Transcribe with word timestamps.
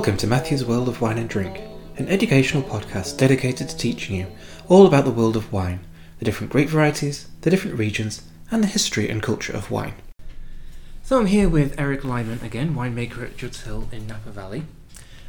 Welcome 0.00 0.16
to 0.16 0.26
Matthew's 0.26 0.64
World 0.64 0.88
of 0.88 1.02
Wine 1.02 1.18
and 1.18 1.28
Drink, 1.28 1.60
an 1.98 2.08
educational 2.08 2.62
podcast 2.62 3.18
dedicated 3.18 3.68
to 3.68 3.76
teaching 3.76 4.16
you 4.16 4.28
all 4.66 4.86
about 4.86 5.04
the 5.04 5.10
world 5.10 5.36
of 5.36 5.52
wine, 5.52 5.80
the 6.18 6.24
different 6.24 6.50
grape 6.50 6.70
varieties, 6.70 7.28
the 7.42 7.50
different 7.50 7.78
regions, 7.78 8.22
and 8.50 8.62
the 8.62 8.66
history 8.66 9.10
and 9.10 9.22
culture 9.22 9.52
of 9.52 9.70
wine. 9.70 9.92
So 11.02 11.20
I'm 11.20 11.26
here 11.26 11.50
with 11.50 11.78
Eric 11.78 12.02
Lyman 12.02 12.40
again, 12.42 12.74
winemaker 12.74 13.22
at 13.24 13.36
Judd's 13.36 13.64
Hill 13.64 13.90
in 13.92 14.06
Napa 14.06 14.30
Valley. 14.30 14.62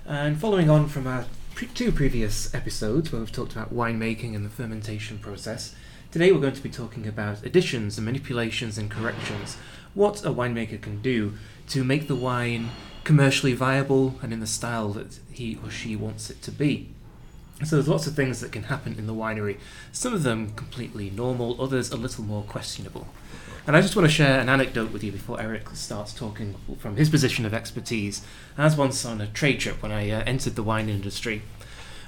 And 0.05 0.39
following 0.39 0.69
on 0.69 0.87
from 0.87 1.05
our 1.05 1.25
pre- 1.53 1.67
two 1.67 1.91
previous 1.91 2.55
episodes 2.55 3.11
where 3.11 3.19
we've 3.19 3.29
talked 3.29 3.51
about 3.51 3.73
winemaking 3.73 4.33
and 4.35 4.45
the 4.45 4.49
fermentation 4.49 5.19
process, 5.19 5.75
today 6.11 6.31
we're 6.31 6.39
going 6.39 6.53
to 6.53 6.63
be 6.63 6.69
talking 6.69 7.05
about 7.05 7.45
additions 7.45 7.97
and 7.97 8.05
manipulations 8.05 8.77
and 8.77 8.89
corrections. 8.89 9.57
What 9.93 10.25
a 10.25 10.29
winemaker 10.29 10.81
can 10.81 11.01
do 11.01 11.33
to 11.67 11.83
make 11.83 12.07
the 12.07 12.15
wine 12.15 12.69
commercially 13.03 13.53
viable 13.53 14.15
and 14.21 14.31
in 14.31 14.39
the 14.39 14.47
style 14.47 14.89
that 14.89 15.19
he 15.31 15.57
or 15.63 15.69
she 15.69 15.95
wants 15.95 16.29
it 16.29 16.41
to 16.43 16.51
be. 16.51 16.89
So 17.63 17.75
there's 17.75 17.87
lots 17.87 18.07
of 18.07 18.15
things 18.15 18.41
that 18.41 18.51
can 18.51 18.63
happen 18.63 18.95
in 18.97 19.05
the 19.05 19.13
winery. 19.13 19.57
Some 19.91 20.13
of 20.13 20.23
them 20.23 20.53
completely 20.53 21.11
normal, 21.11 21.61
others 21.61 21.91
a 21.91 21.97
little 21.97 22.23
more 22.23 22.43
questionable. 22.43 23.07
And 23.67 23.77
I 23.77 23.81
just 23.81 23.95
want 23.95 24.07
to 24.07 24.13
share 24.13 24.39
an 24.39 24.49
anecdote 24.49 24.91
with 24.91 25.03
you 25.03 25.11
before 25.11 25.39
Eric 25.39 25.69
starts 25.71 26.13
talking 26.13 26.55
from 26.79 26.95
his 26.95 27.11
position 27.11 27.45
of 27.45 27.53
expertise. 27.53 28.25
I 28.57 28.63
was 28.63 28.75
once 28.75 29.05
on 29.05 29.21
a 29.21 29.27
trade 29.27 29.59
trip 29.59 29.83
when 29.83 29.91
I 29.91 30.09
uh, 30.09 30.23
entered 30.25 30.55
the 30.55 30.63
wine 30.63 30.89
industry. 30.89 31.43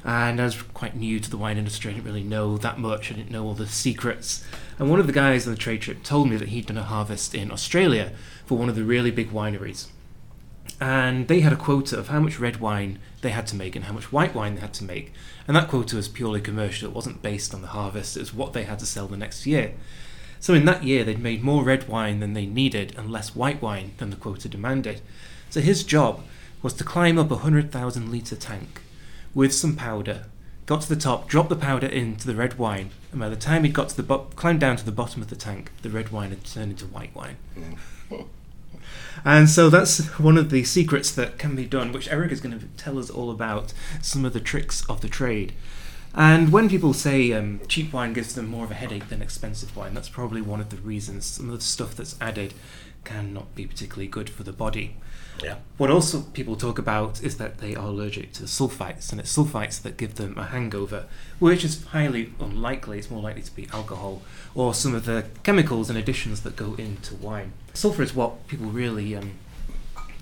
And 0.03 0.41
I 0.41 0.45
was 0.45 0.61
quite 0.61 0.95
new 0.95 1.19
to 1.19 1.30
the 1.30 1.38
wine 1.38 1.58
industry. 1.58 1.91
I 1.91 1.94
didn't 1.94 2.08
really 2.08 2.23
know 2.23 2.58
that 2.58 2.80
much. 2.80 3.11
I 3.11 3.16
didn't 3.16 3.31
know 3.31 3.45
all 3.45 3.53
the 3.53 3.67
secrets. 3.67 4.44
And 4.80 4.89
one 4.89 4.99
of 4.99 5.05
the 5.05 5.14
guys 5.14 5.45
on 5.45 5.53
the 5.53 5.59
trade 5.59 5.81
trip 5.81 6.03
told 6.03 6.30
me 6.30 6.36
that 6.38 6.49
he'd 6.49 6.66
done 6.66 6.77
a 6.77 6.83
harvest 6.83 7.36
in 7.36 7.52
Australia 7.52 8.11
for 8.45 8.58
one 8.58 8.69
of 8.69 8.75
the 8.75 8.83
really 8.83 9.11
big 9.11 9.31
wineries 9.31 9.88
and 10.84 11.30
they 11.30 11.39
had 11.39 11.53
a 11.53 11.56
quota 11.56 11.98
of 11.98 12.09
how 12.09 12.20
much 12.20 12.42
red 12.42 12.58
wine 12.59 13.00
they 13.22 13.30
had 13.30 13.48
to 13.48 13.56
make 13.56 13.73
and 13.73 13.86
how 13.86 13.94
much 13.94 14.12
white 14.12 14.36
wine 14.36 14.56
they 14.56 14.59
had 14.59 14.73
to 14.73 14.84
make. 14.84 15.14
And 15.48 15.56
that 15.56 15.70
quota 15.70 15.95
was 15.95 16.09
purely 16.09 16.42
commercial, 16.42 16.89
it 16.89 16.94
wasn't 16.94 17.22
based 17.22 17.53
on 17.53 17.62
the 17.62 17.70
harvest, 17.70 18.17
it 18.17 18.20
was 18.20 18.34
what 18.34 18.52
they 18.52 18.64
had 18.64 18.80
to 18.80 18.86
sell 18.86 19.08
the 19.08 19.16
next 19.16 19.45
year. 19.45 19.76
So 20.42 20.54
in 20.54 20.66
that 20.66 20.84
year, 20.84 21.06
they'd 21.06 21.20
made 21.20 21.42
more 21.42 21.64
red 21.64 21.88
wine 21.88 22.20
than 22.20 22.34
they 22.34 22.45
needed 22.45 22.94
and 22.98 23.09
less 23.09 23.34
white 23.34 23.61
wine 23.61 23.94
than 23.98 24.09
the 24.09 24.17
quota 24.17 24.50
demanded. 24.50 25.00
So 25.50 25.61
his 25.61 25.86
job 25.86 26.22
was 26.61 26.73
to 26.73 26.84
climb 26.84 27.17
up 27.17 27.31
a 27.31 27.36
100,000 27.36 28.11
litre 28.11 28.36
tank 28.36 28.81
with 29.34 29.56
some 29.56 29.78
powder, 29.78 30.26
got 30.66 30.81
to 30.81 30.89
the 30.89 31.00
top, 31.00 31.30
dropped 31.30 31.48
the 31.48 31.56
powder 31.56 31.88
into 31.88 32.28
the 32.28 32.36
red 32.36 32.59
wine, 32.59 32.89
and 33.11 33.22
by 33.22 33.30
the 33.30 33.38
time 33.38 33.64
he'd 33.64 33.73
got 33.73 33.88
to 33.88 33.95
the 33.95 34.04
bo- 34.04 34.28
climbed 34.36 34.59
down 34.59 34.76
to 34.76 34.84
the 34.84 34.92
bottom 34.92 35.22
of 35.22 35.30
the 35.30 35.38
tank, 35.38 35.72
the 35.81 35.89
red 35.89 36.09
wine 36.09 36.31
had 36.31 36.44
turned 36.44 36.72
into 36.72 36.88
white 36.88 37.16
wine. 37.16 37.38
And 39.25 39.50
so 39.50 39.69
that's 39.69 40.00
one 40.19 40.38
of 40.38 40.50
the 40.50 40.64
secrets 40.64 41.11
that 41.11 41.38
can 41.38 41.56
be 41.56 41.66
done, 41.66 41.92
which 41.92 42.09
Eric 42.09 42.31
is 42.31 42.42
going 42.42 42.59
to 42.59 42.66
tell 42.78 43.00
us 43.00 43.09
all 43.09 43.31
about 43.31 43.73
some 44.02 44.25
of 44.25 44.33
the 44.33 44.39
tricks 44.39 44.83
of 44.89 45.02
the 45.02 45.09
trade. 45.09 45.53
And 46.16 46.52
when 46.52 46.70
people 46.70 46.94
say 46.94 47.31
um, 47.33 47.61
cheap 47.67 47.92
wine 47.92 48.14
gives 48.14 48.36
them 48.36 48.47
more 48.47 48.66
of 48.66 48.72
a 48.72 48.75
headache 48.75 49.09
than 49.09 49.22
expensive 49.22 49.75
wine, 49.75 49.94
that's 49.94 50.09
probably 50.09 50.42
one 50.42 50.59
of 50.59 50.70
the 50.70 50.78
reasons. 50.78 51.25
Some 51.25 51.50
of 51.50 51.55
the 51.55 51.66
stuff 51.66 51.95
that's 51.95 52.16
added 52.22 52.53
cannot 53.03 53.53
be 53.55 53.65
particularly 53.65 54.07
good 54.07 54.29
for 54.29 54.43
the 54.43 54.53
body. 54.53 54.95
Yeah. 55.43 55.55
What 55.77 55.89
also 55.89 56.21
people 56.21 56.55
talk 56.55 56.77
about 56.77 57.21
is 57.23 57.37
that 57.37 57.57
they 57.57 57.75
are 57.75 57.87
allergic 57.87 58.33
to 58.33 58.43
sulfites, 58.43 59.11
and 59.11 59.19
it's 59.19 59.36
sulfites 59.36 59.81
that 59.81 59.97
give 59.97 60.15
them 60.15 60.37
a 60.37 60.45
hangover, 60.45 61.05
which 61.39 61.63
is 61.63 61.83
highly 61.86 62.33
unlikely. 62.39 62.99
It's 62.99 63.09
more 63.09 63.21
likely 63.21 63.42
to 63.42 63.55
be 63.55 63.67
alcohol 63.73 64.21
or 64.55 64.73
some 64.73 64.93
of 64.93 65.05
the 65.05 65.25
chemicals 65.43 65.89
and 65.89 65.97
additions 65.97 66.42
that 66.42 66.55
go 66.55 66.75
into 66.75 67.15
wine. 67.15 67.53
Sulfur 67.73 68.03
is 68.03 68.13
what 68.13 68.47
people 68.47 68.67
really 68.67 69.15
um, 69.15 69.33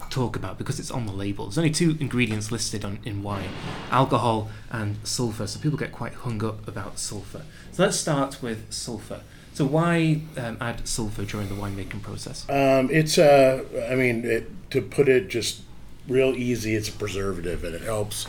talk 0.10 0.36
about 0.36 0.58
because 0.58 0.80
it's 0.80 0.92
on 0.92 1.06
the 1.06 1.12
label. 1.12 1.46
There's 1.46 1.58
only 1.58 1.72
two 1.72 1.98
ingredients 2.00 2.52
listed 2.52 2.86
on, 2.86 3.00
in 3.04 3.24
wine 3.24 3.50
alcohol 3.90 4.50
and 4.70 4.98
sulfur, 5.04 5.48
so 5.48 5.60
people 5.60 5.78
get 5.78 5.92
quite 5.92 6.14
hung 6.14 6.44
up 6.44 6.68
about 6.68 7.00
sulfur. 7.00 7.44
So 7.72 7.84
let's 7.84 7.98
start 7.98 8.42
with 8.42 8.72
sulfur. 8.72 9.22
So 9.62 9.68
why 9.68 10.22
um, 10.38 10.58
add 10.60 10.88
sulfur 10.88 11.24
during 11.24 11.48
the 11.48 11.54
winemaking 11.54 12.02
process? 12.02 12.50
Um, 12.50 12.90
it's 12.90 13.20
uh, 13.20 13.64
I 13.92 13.94
mean, 13.94 14.26
it, 14.26 14.50
to 14.72 14.82
put 14.82 15.08
it 15.08 15.28
just 15.28 15.62
real 16.08 16.34
easy, 16.36 16.74
it's 16.74 16.90
a 16.90 16.92
preservative, 16.92 17.64
and 17.64 17.76
it 17.76 17.84
helps 17.84 18.26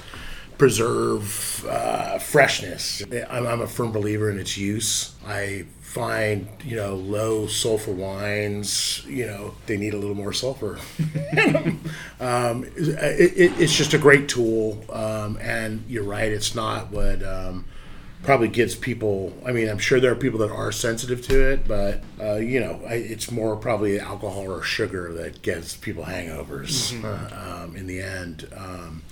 preserve 0.59 1.67
uh, 1.67 2.19
freshness. 2.19 3.03
I'm, 3.31 3.47
I'm 3.47 3.63
a 3.63 3.67
firm 3.67 3.93
believer 3.93 4.31
in 4.31 4.39
its 4.39 4.59
use. 4.59 5.15
I 5.27 5.65
find 5.81 6.49
you 6.67 6.77
know 6.77 6.97
low 6.97 7.47
sulfur 7.47 7.93
wines 7.93 9.05
you 9.07 9.27
know 9.27 9.55
they 9.67 9.77
need 9.77 9.93
a 9.93 9.97
little 9.99 10.15
more 10.15 10.33
sulfur 10.33 10.79
um, 12.19 12.65
it, 12.77 13.33
it, 13.37 13.61
it's 13.61 13.77
just 13.77 13.93
a 13.93 13.99
great 13.99 14.27
tool 14.27 14.83
um, 14.91 15.37
and 15.39 15.85
you're 15.89 16.03
right 16.03 16.33
it's 16.33 16.55
not 16.55 16.91
what 16.91 17.23
um, 17.23 17.67
probably 18.23 18.49
gets 18.49 18.75
people 18.75 19.33
i 19.45 19.53
mean 19.53 19.69
i'm 19.69 19.79
sure 19.79 19.99
there 20.01 20.13
are 20.13 20.17
people 20.17 20.39
that 20.39 20.51
are 20.51 20.71
sensitive 20.73 21.27
to 21.27 21.53
it 21.53 21.67
but 21.67 22.03
uh, 22.21 22.37
you 22.37 22.61
know 22.61 22.81
it's 22.87 23.31
more 23.31 23.57
probably 23.57 23.99
alcohol 23.99 24.51
or 24.51 24.63
sugar 24.63 25.13
that 25.13 25.43
gets 25.43 25.77
people 25.77 26.05
hangovers 26.05 26.93
mm-hmm. 26.93 27.05
uh, 27.05 27.65
um, 27.65 27.77
in 27.77 27.87
the 27.87 28.01
end 28.01 28.49
um, 28.57 29.03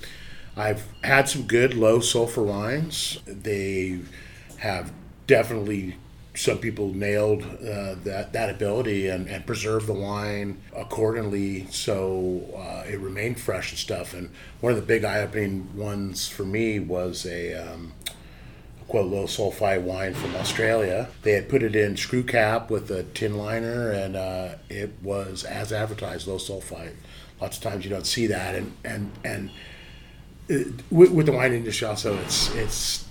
i've 0.55 0.87
had 1.03 1.27
some 1.27 1.43
good 1.43 1.73
low 1.73 1.99
sulfur 1.99 2.43
wines 2.43 3.19
they 3.25 3.99
have 4.57 4.91
definitely 5.27 5.95
some 6.33 6.57
people 6.59 6.93
nailed 6.93 7.43
uh, 7.43 7.95
that 8.03 8.31
that 8.33 8.49
ability 8.49 9.07
and, 9.07 9.27
and 9.27 9.45
preserved 9.45 9.87
the 9.87 9.93
wine 9.93 10.61
accordingly, 10.75 11.67
so 11.67 12.43
uh, 12.55 12.89
it 12.89 12.99
remained 12.99 13.39
fresh 13.39 13.71
and 13.71 13.79
stuff. 13.79 14.13
And 14.13 14.29
one 14.61 14.71
of 14.71 14.79
the 14.79 14.85
big 14.85 15.03
eye-opening 15.03 15.75
ones 15.75 16.29
for 16.29 16.43
me 16.45 16.79
was 16.79 17.25
a 17.25 17.53
um, 17.53 17.93
quote 18.91 19.09
low 19.09 19.23
sulfite 19.23 19.83
wine 19.83 20.13
from 20.13 20.35
Australia. 20.35 21.07
They 21.21 21.31
had 21.31 21.47
put 21.47 21.63
it 21.63 21.77
in 21.77 21.95
screw 21.95 22.23
cap 22.23 22.69
with 22.69 22.91
a 22.91 23.03
tin 23.03 23.37
liner, 23.37 23.89
and 23.89 24.17
uh, 24.17 24.55
it 24.69 24.91
was 25.01 25.45
as 25.45 25.71
advertised, 25.71 26.27
low 26.27 26.35
sulfite. 26.35 26.95
Lots 27.39 27.55
of 27.55 27.63
times 27.63 27.85
you 27.85 27.89
don't 27.89 28.05
see 28.05 28.27
that, 28.27 28.53
and 28.53 28.73
and 28.83 29.11
and 29.23 29.49
it, 30.49 30.67
uh, 30.67 30.71
with, 30.91 31.11
with 31.11 31.25
the 31.27 31.31
wine 31.31 31.53
industry 31.53 31.87
also, 31.87 32.17
it's 32.17 32.53
it's 32.53 33.05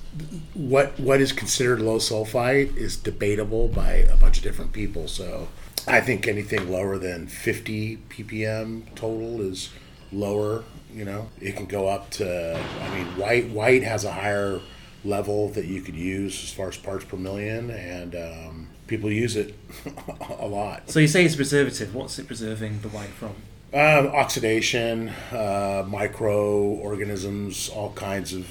what 0.52 1.00
what 1.00 1.18
is 1.22 1.32
considered 1.32 1.80
low 1.80 1.96
sulfite 1.96 2.76
is 2.76 2.98
debatable 2.98 3.68
by 3.68 3.92
a 3.92 4.16
bunch 4.18 4.36
of 4.36 4.44
different 4.44 4.74
people. 4.74 5.08
So 5.08 5.48
I 5.88 6.02
think 6.02 6.28
anything 6.28 6.70
lower 6.70 6.98
than 6.98 7.26
50 7.26 7.96
ppm 8.10 8.94
total 8.94 9.40
is 9.40 9.70
lower. 10.12 10.62
You 10.92 11.06
know, 11.06 11.30
it 11.40 11.56
can 11.56 11.64
go 11.64 11.88
up 11.88 12.10
to. 12.10 12.60
I 12.82 12.94
mean, 12.94 13.06
white 13.16 13.48
white 13.48 13.82
has 13.82 14.04
a 14.04 14.12
higher 14.12 14.60
level 15.04 15.48
that 15.50 15.64
you 15.64 15.80
could 15.82 15.94
use 15.94 16.42
as 16.42 16.52
far 16.52 16.68
as 16.68 16.76
parts 16.76 17.04
per 17.04 17.16
million, 17.16 17.70
and 17.70 18.14
um, 18.14 18.68
people 18.86 19.10
use 19.10 19.36
it 19.36 19.54
a 20.38 20.46
lot. 20.46 20.90
So 20.90 21.00
you 21.00 21.08
say 21.08 21.24
it's 21.24 21.36
preservative. 21.36 21.94
What's 21.94 22.18
it 22.18 22.26
preserving 22.26 22.80
the 22.80 22.88
wine 22.88 23.08
from? 23.08 23.34
Um, 23.72 24.08
oxidation, 24.08 25.10
uh, 25.30 25.84
microorganisms, 25.86 27.68
all 27.68 27.92
kinds 27.92 28.34
of 28.34 28.46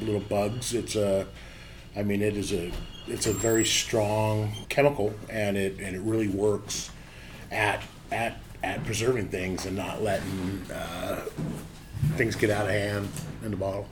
little 0.00 0.20
bugs. 0.20 0.74
It's 0.74 0.94
a, 0.94 1.26
I 1.96 2.02
mean, 2.02 2.22
it 2.22 2.36
is 2.36 2.52
a, 2.52 2.72
it's 3.08 3.26
a 3.26 3.32
very 3.32 3.64
strong 3.64 4.52
chemical, 4.68 5.12
and 5.28 5.56
it 5.56 5.80
and 5.80 5.96
it 5.96 6.00
really 6.02 6.28
works 6.28 6.90
at 7.50 7.82
at 8.12 8.38
at 8.62 8.84
preserving 8.84 9.28
things 9.28 9.66
and 9.66 9.76
not 9.76 10.02
letting 10.02 10.62
uh, 10.72 11.20
things 12.16 12.36
get 12.36 12.50
out 12.50 12.66
of 12.66 12.70
hand 12.70 13.08
in 13.44 13.50
the 13.50 13.56
bottle. 13.56 13.88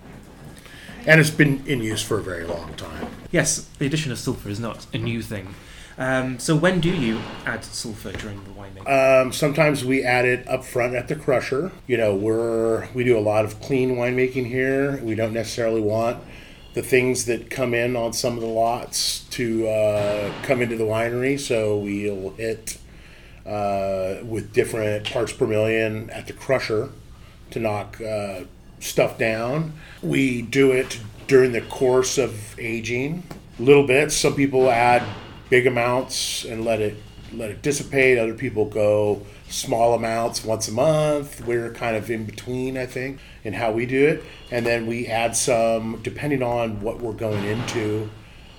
And 1.08 1.22
it's 1.22 1.30
been 1.30 1.66
in 1.66 1.80
use 1.80 2.02
for 2.02 2.18
a 2.18 2.22
very 2.22 2.44
long 2.44 2.74
time. 2.74 3.06
Yes, 3.30 3.66
the 3.78 3.86
addition 3.86 4.12
of 4.12 4.18
sulfur 4.18 4.50
is 4.50 4.60
not 4.60 4.86
a 4.92 4.98
new 4.98 5.22
thing. 5.22 5.54
Um, 5.96 6.38
so 6.38 6.54
when 6.54 6.80
do 6.80 6.90
you 6.90 7.22
add 7.46 7.64
sulfur 7.64 8.12
during 8.12 8.44
the 8.44 8.50
winemaking? 8.50 9.22
Um, 9.22 9.32
sometimes 9.32 9.86
we 9.86 10.04
add 10.04 10.26
it 10.26 10.46
up 10.46 10.64
front 10.64 10.94
at 10.94 11.08
the 11.08 11.16
crusher. 11.16 11.72
You 11.86 11.96
know, 11.96 12.14
we're 12.14 12.88
we 12.92 13.04
do 13.04 13.16
a 13.16 13.20
lot 13.20 13.46
of 13.46 13.58
clean 13.62 13.96
winemaking 13.96 14.48
here. 14.48 15.02
We 15.02 15.14
don't 15.14 15.32
necessarily 15.32 15.80
want 15.80 16.22
the 16.74 16.82
things 16.82 17.24
that 17.24 17.48
come 17.48 17.72
in 17.72 17.96
on 17.96 18.12
some 18.12 18.34
of 18.34 18.42
the 18.42 18.46
lots 18.46 19.20
to 19.30 19.66
uh, 19.66 20.32
come 20.42 20.60
into 20.60 20.76
the 20.76 20.84
winery. 20.84 21.40
So 21.40 21.78
we'll 21.78 22.34
hit 22.34 22.76
uh, 23.46 24.16
with 24.24 24.52
different 24.52 25.10
parts 25.10 25.32
per 25.32 25.46
million 25.46 26.10
at 26.10 26.26
the 26.26 26.34
crusher 26.34 26.90
to 27.50 27.58
knock 27.58 27.98
uh, 27.98 28.42
stuff 28.80 29.18
down. 29.18 29.72
We 30.02 30.42
do 30.42 30.72
it 30.72 31.00
during 31.26 31.52
the 31.52 31.60
course 31.60 32.18
of 32.18 32.58
aging. 32.58 33.24
Little 33.58 33.86
bits. 33.86 34.16
Some 34.16 34.34
people 34.34 34.70
add 34.70 35.02
big 35.50 35.66
amounts 35.66 36.44
and 36.44 36.64
let 36.64 36.80
it 36.80 36.96
let 37.32 37.50
it 37.50 37.62
dissipate. 37.62 38.18
Other 38.18 38.34
people 38.34 38.64
go 38.64 39.22
small 39.48 39.94
amounts 39.94 40.44
once 40.44 40.68
a 40.68 40.72
month. 40.72 41.44
We're 41.44 41.72
kind 41.72 41.96
of 41.96 42.10
in 42.10 42.24
between, 42.24 42.78
I 42.78 42.86
think, 42.86 43.18
in 43.44 43.52
how 43.52 43.72
we 43.72 43.86
do 43.86 44.06
it. 44.06 44.24
And 44.50 44.64
then 44.64 44.86
we 44.86 45.06
add 45.06 45.36
some, 45.36 46.00
depending 46.02 46.42
on 46.42 46.80
what 46.80 47.00
we're 47.00 47.12
going 47.12 47.44
into. 47.44 48.10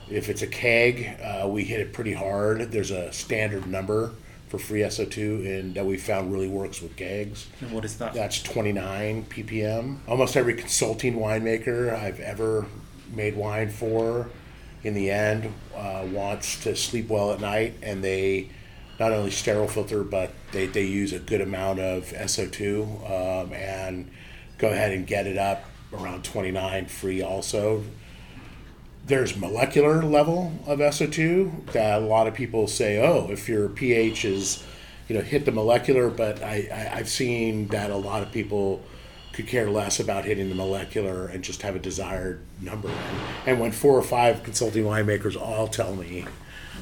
If 0.10 0.30
it's 0.30 0.42
a 0.42 0.48
keg, 0.48 1.20
uh, 1.22 1.48
we 1.48 1.64
hit 1.64 1.80
it 1.80 1.94
pretty 1.94 2.14
hard. 2.14 2.72
There's 2.72 2.92
a 2.92 3.12
standard 3.14 3.68
number 3.68 4.12
for 4.50 4.58
free 4.58 4.82
SO2 4.82 5.60
and 5.60 5.76
that 5.76 5.86
we 5.86 5.96
found 5.96 6.34
really 6.34 6.48
works 6.48 6.82
with 6.82 6.96
kegs. 6.96 7.48
And 7.62 7.72
what 7.72 7.86
is 7.86 7.98
that? 8.00 8.14
That's 8.14 8.42
29 8.42 9.26
ppm. 9.26 10.00
Almost 10.08 10.36
every 10.36 10.56
consulting 10.56 11.16
winemaker 11.16 11.94
I've 11.94 12.20
ever 12.20 12.66
made 13.14 13.38
wine 13.38 13.70
for, 13.70 14.30
in 14.84 14.96
the 14.96 15.12
end, 15.12 15.54
uh, 15.76 16.06
wants 16.12 16.64
to 16.64 16.76
sleep 16.76 17.10
well 17.10 17.32
at 17.32 17.40
night, 17.40 17.76
and 17.84 18.04
they 18.04 18.50
not 19.00 19.12
only 19.12 19.32
sterile 19.32 19.68
filter, 19.68 20.04
but 20.04 20.32
they, 20.52 20.66
they 20.66 20.84
use 20.84 21.14
a 21.14 21.20
good 21.20 21.42
amount 21.42 21.80
of 21.80 22.06
SO2 22.06 23.46
um, 23.46 23.54
and 23.54 24.12
go 24.58 24.70
ahead 24.70 24.92
and 24.92 25.08
get 25.08 25.28
it 25.28 25.38
up 25.38 25.64
around 25.94 26.24
29 26.24 26.88
free 26.88 27.22
also. 27.22 27.84
There's 29.06 29.36
molecular 29.36 30.04
level 30.04 30.54
of 30.68 30.80
SO2 30.80 31.72
that 31.72 32.02
a 32.02 32.06
lot 32.06 32.28
of 32.28 32.34
people 32.34 32.68
say, 32.68 33.02
oh, 33.02 33.28
if 33.32 33.50
your 33.50 33.68
pH 33.70 34.26
is, 34.26 34.64
you 35.08 35.16
know, 35.16 35.22
hit 35.22 35.46
the 35.46 35.52
molecular, 35.52 36.10
but 36.10 36.44
I, 36.44 36.70
I, 36.72 36.98
I've 36.98 37.10
seen 37.10 37.68
that 37.70 37.90
a 37.90 37.96
lot 37.96 38.22
of 38.22 38.32
people 38.32 38.84
could 39.34 39.48
care 39.48 39.70
less 39.70 40.00
about 40.00 40.26
hitting 40.26 40.50
the 40.50 40.56
molecular 40.56 41.28
and 41.28 41.44
just 41.44 41.62
have 41.62 41.76
a 41.76 41.80
desired 41.80 42.42
number. 42.62 42.90
And, 42.90 42.98
and 43.48 43.60
when 43.60 43.72
four 43.72 43.96
or 43.96 44.04
five 44.04 44.44
consulting 44.44 44.84
winemakers 44.84 45.40
all 45.40 45.68
tell 45.68 45.96
me, 45.96 46.26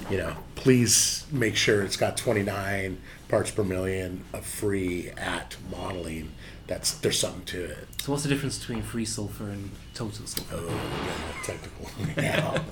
you 0.10 0.18
know, 0.18 0.36
please 0.56 1.25
make 1.31 1.56
sure 1.56 1.84
it's 1.84 1.98
got 1.98 2.18
29 2.18 3.00
parts 3.28 3.52
per 3.52 3.63
million 3.63 4.24
of 4.34 4.46
free 4.46 5.10
at 5.18 5.58
modeling. 5.70 6.31
That's 6.68 6.96
there's 6.96 7.19
something 7.19 7.46
to 7.46 7.64
it. 7.64 7.88
So 8.02 8.12
what's 8.12 8.24
the 8.24 8.30
difference 8.30 8.60
between 8.60 8.84
free 8.84 9.06
sulfur 9.06 9.46
and 9.46 9.72
total 9.94 10.28
sulfur? 10.28 10.56
Oh, 10.58 10.68
yeah, 10.68 11.44
technical. 11.44 11.90
now, 12.22 12.64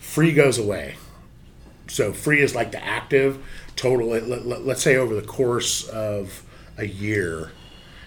free 0.00 0.32
goes 0.32 0.58
away. 0.58 0.96
So 1.86 2.12
free 2.12 2.40
is 2.40 2.54
like 2.54 2.72
the 2.72 2.84
active 2.84 3.44
total. 3.76 4.08
Let, 4.08 4.28
let, 4.28 4.66
let's 4.66 4.82
say 4.82 4.96
over 4.96 5.14
the 5.14 5.26
course 5.26 5.88
of 5.88 6.44
a 6.76 6.86
year, 6.86 7.52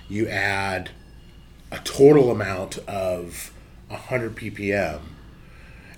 you 0.10 0.28
add 0.28 0.92
a 1.72 1.80
total 1.80 2.30
amount 2.30 2.78
of 2.80 3.52
100 3.88 4.36
ppm. 4.36 5.02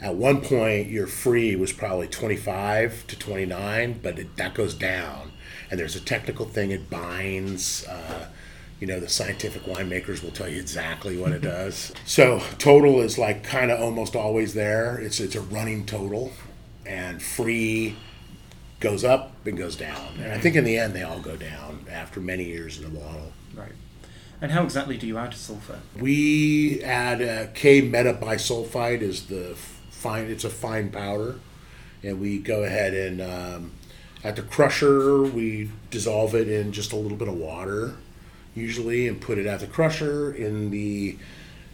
At 0.01 0.15
one 0.15 0.41
point, 0.41 0.87
your 0.87 1.07
free 1.07 1.55
was 1.55 1.71
probably 1.71 2.07
25 2.07 3.07
to 3.07 3.17
29, 3.17 3.99
but 4.03 4.19
it, 4.19 4.35
that 4.37 4.53
goes 4.53 4.73
down. 4.73 5.31
And 5.71 5.79
there's 5.79 5.95
a 5.95 6.01
technical 6.01 6.45
thing, 6.45 6.71
it 6.71 6.89
binds. 6.89 7.85
Uh, 7.87 8.27
you 8.79 8.87
know, 8.87 8.99
the 8.99 9.09
scientific 9.09 9.63
winemakers 9.63 10.21
will 10.21 10.31
tell 10.31 10.49
you 10.49 10.59
exactly 10.59 11.17
what 11.17 11.31
it 11.31 11.41
does. 11.41 11.93
So 12.05 12.41
total 12.57 13.01
is 13.01 13.17
like 13.17 13.43
kind 13.43 13.71
of 13.71 13.79
almost 13.79 14.15
always 14.15 14.53
there. 14.53 14.97
It's 14.97 15.19
it's 15.19 15.35
a 15.35 15.41
running 15.41 15.85
total, 15.85 16.31
and 16.85 17.21
free 17.21 17.95
goes 18.79 19.03
up 19.03 19.33
and 19.45 19.57
goes 19.57 19.75
down. 19.75 20.15
And 20.21 20.31
I 20.31 20.37
think 20.37 20.55
in 20.55 20.63
the 20.63 20.77
end 20.77 20.93
they 20.93 21.03
all 21.03 21.19
go 21.19 21.35
down 21.35 21.85
after 21.89 22.19
many 22.19 22.43
years 22.43 22.77
in 22.77 22.83
the 22.83 22.99
bottle. 22.99 23.31
Right. 23.55 23.71
And 24.41 24.51
how 24.51 24.63
exactly 24.63 24.97
do 24.97 25.07
you 25.07 25.17
add 25.17 25.33
sulfur? 25.33 25.79
We 25.97 26.83
add 26.83 27.21
uh, 27.21 27.51
K 27.53 27.81
meta 27.81 28.17
is 29.01 29.27
the 29.27 29.55
fine. 29.89 30.25
It's 30.25 30.43
a 30.43 30.49
fine 30.49 30.91
powder, 30.91 31.39
and 32.03 32.19
we 32.19 32.39
go 32.39 32.63
ahead 32.63 32.93
and 32.93 33.21
um, 33.21 33.71
at 34.23 34.35
the 34.35 34.41
crusher 34.41 35.23
we 35.23 35.71
dissolve 35.89 36.35
it 36.35 36.49
in 36.49 36.73
just 36.73 36.91
a 36.91 36.95
little 36.95 37.17
bit 37.17 37.29
of 37.29 37.35
water, 37.35 37.95
usually, 38.55 39.07
and 39.07 39.19
put 39.21 39.37
it 39.37 39.45
at 39.45 39.59
the 39.59 39.67
crusher 39.67 40.33
in 40.33 40.71
the 40.71 41.17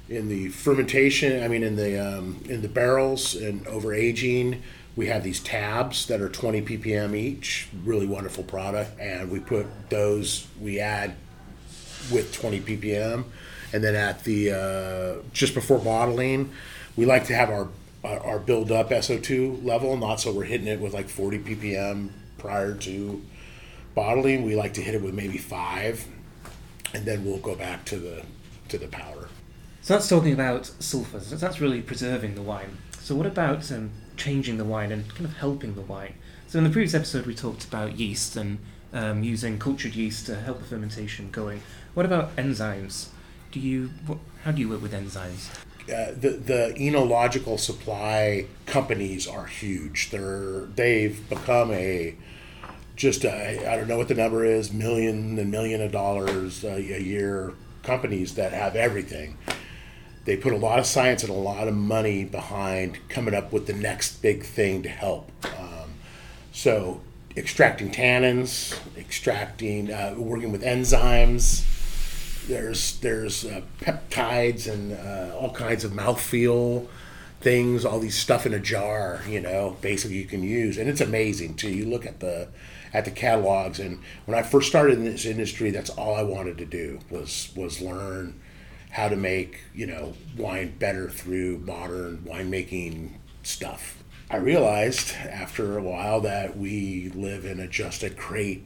in 0.10 0.28
the 0.28 0.50
fermentation. 0.50 1.44
I 1.44 1.48
mean, 1.48 1.64
in 1.64 1.76
the 1.76 1.98
um, 2.00 2.44
in 2.50 2.62
the 2.62 2.68
barrels 2.68 3.36
and 3.36 3.66
over 3.68 3.94
aging. 3.94 4.62
We 4.94 5.08
have 5.08 5.24
these 5.24 5.40
tabs 5.40 6.06
that 6.08 6.20
are 6.20 6.28
20 6.28 6.64
ppm 6.64 7.16
each, 7.16 7.70
really 7.86 8.06
wonderful 8.06 8.44
product, 8.44 9.00
and 9.00 9.32
we 9.32 9.40
put 9.40 9.66
those. 9.90 10.48
We 10.60 10.82
add 10.82 11.16
with 12.12 12.34
20 12.34 12.60
ppm, 12.60 13.24
and 13.72 13.84
then 13.84 13.96
at 13.96 14.26
the 14.26 14.52
uh, 14.52 15.24
just 15.32 15.54
before 15.54 15.80
bottling, 15.80 16.52
we 16.98 17.06
like 17.06 17.24
to 17.26 17.36
have 17.36 17.50
our 17.50 17.70
our 18.04 18.40
build 18.40 18.72
up 18.72 18.90
SO2 18.90 19.64
level, 19.64 19.96
not 19.96 20.20
so 20.20 20.34
we're 20.34 20.44
hitting 20.44 20.68
it 20.68 20.80
with 20.80 20.94
like 20.94 21.08
40 21.08 21.40
ppm 21.40 22.10
prior 22.38 22.74
to 22.74 23.22
bottling. 23.94 24.44
We 24.44 24.56
like 24.56 24.74
to 24.74 24.82
hit 24.82 24.96
it 24.96 25.02
with 25.02 25.14
maybe 25.14 25.38
five, 25.38 26.06
and 26.94 27.06
then 27.06 27.26
we'll 27.26 27.38
go 27.38 27.56
back 27.56 27.86
to 27.86 27.98
the 27.98 28.24
to 28.70 28.78
the 28.78 28.88
powder. 28.88 29.28
So 29.82 29.96
that's 29.96 30.08
talking 30.08 30.34
about 30.34 30.64
sulfurs. 30.64 31.24
So 31.24 31.36
that's 31.36 31.60
really 31.60 31.82
preserving 31.82 32.36
the 32.36 32.42
wine. 32.42 32.78
So 33.00 33.16
what 33.16 33.26
about 33.26 33.72
um, 33.72 33.92
changing 34.16 34.58
the 34.58 34.66
wine 34.66 34.92
and 34.92 35.10
kind 35.10 35.26
of 35.26 35.38
helping 35.38 35.76
the 35.76 35.82
wine? 35.82 36.14
So 36.48 36.60
in 36.60 36.64
the 36.64 36.70
previous 36.70 36.94
episode 36.94 37.26
we 37.26 37.34
talked 37.34 37.66
about 37.66 37.98
yeast 37.98 38.36
and 38.36 38.60
um, 38.94 39.24
using 39.24 39.58
cultured 39.58 39.96
yeast 39.96 40.26
to 40.28 40.36
help 40.36 40.60
the 40.60 40.66
fermentation 40.66 41.32
going. 41.32 41.62
What 41.94 42.06
about 42.06 42.36
enzymes? 42.36 43.08
Do 43.52 43.60
you 43.60 43.90
what, 44.06 44.20
how 44.44 44.52
do 44.52 44.62
you 44.62 44.70
work 44.70 44.82
with 44.82 44.94
enzymes? 44.94 45.50
Uh, 45.84 46.12
the 46.16 46.40
the 46.46 46.74
enological 46.78 47.60
supply 47.60 48.46
companies 48.66 49.28
are 49.28 49.48
huge. 49.48 50.12
They're 50.12 50.68
they've 50.76 51.28
become 51.28 51.72
a 51.72 52.16
just 52.96 53.26
I 53.26 53.76
don't 53.76 53.88
know 53.88 53.98
what 53.98 54.08
the 54.08 54.16
number 54.16 54.46
is 54.46 54.72
million 54.72 55.40
and 55.40 55.52
million 55.52 55.82
of 55.82 55.92
dollars 55.92 56.64
a, 56.64 56.82
year 56.82 57.54
companies 57.84 58.36
that 58.36 58.54
have 58.54 58.76
everything. 58.76 59.38
They 60.26 60.38
put 60.38 60.54
a 60.54 60.58
lot 60.58 60.78
of 60.78 60.86
science 60.86 61.24
and 61.24 61.32
a 61.32 61.36
lot 61.36 61.68
of 61.68 61.76
money 61.76 62.24
behind 62.24 63.00
coming 63.10 63.34
up 63.34 63.52
with 63.52 63.66
the 63.66 63.74
next 63.74 64.22
big 64.22 64.44
thing 64.44 64.84
to 64.84 64.90
help. 64.90 65.32
Um, 65.58 65.94
so 66.52 67.02
extracting 67.36 67.92
tannins, 67.92 68.78
extracting, 68.98 69.92
uh, 69.92 70.14
working 70.18 70.52
with 70.52 70.62
enzymes. 70.62 71.66
There's 72.48 73.00
there's 73.00 73.46
uh, 73.46 73.62
peptides 73.80 74.72
and 74.72 74.94
uh, 74.94 75.36
all 75.36 75.52
kinds 75.52 75.84
of 75.84 75.92
mouthfeel 75.92 76.88
things, 77.40 77.84
all 77.86 78.00
these 78.00 78.18
stuff 78.18 78.46
in 78.46 78.54
a 78.54 78.60
jar. 78.60 79.22
You 79.28 79.42
know, 79.42 79.78
basically 79.82 80.18
you 80.18 80.26
can 80.26 80.44
use, 80.44 80.78
and 80.78 80.90
it's 80.90 81.02
amazing 81.02 81.56
too. 81.56 81.70
You 81.70 81.86
look 81.86 82.06
at 82.06 82.20
the 82.20 82.50
at 82.94 83.06
the 83.06 83.12
catalogs, 83.12 83.80
and 83.80 84.00
when 84.26 84.38
I 84.38 84.44
first 84.44 84.68
started 84.68 84.98
in 84.98 85.06
this 85.06 85.26
industry, 85.26 85.72
that's 85.72 85.90
all 85.90 86.16
I 86.16 86.24
wanted 86.24 86.58
to 86.60 86.66
do 86.66 87.00
was 87.10 87.52
was 87.56 87.82
learn 87.82 88.40
how 88.92 89.08
to 89.08 89.16
make 89.16 89.62
you 89.74 89.88
know 89.88 90.14
wine 90.38 90.76
better 90.78 91.10
through 91.10 91.60
modern 91.60 92.20
winemaking 92.20 93.12
stuff 93.44 94.02
I 94.32 94.38
realized 94.38 95.14
after 95.18 95.78
a 95.78 95.84
while 95.84 96.22
that 96.22 96.58
we 96.58 97.12
live 97.14 97.44
in 97.44 97.60
a 97.60 97.68
just 97.68 98.02
a 98.02 98.10
crate 98.10 98.64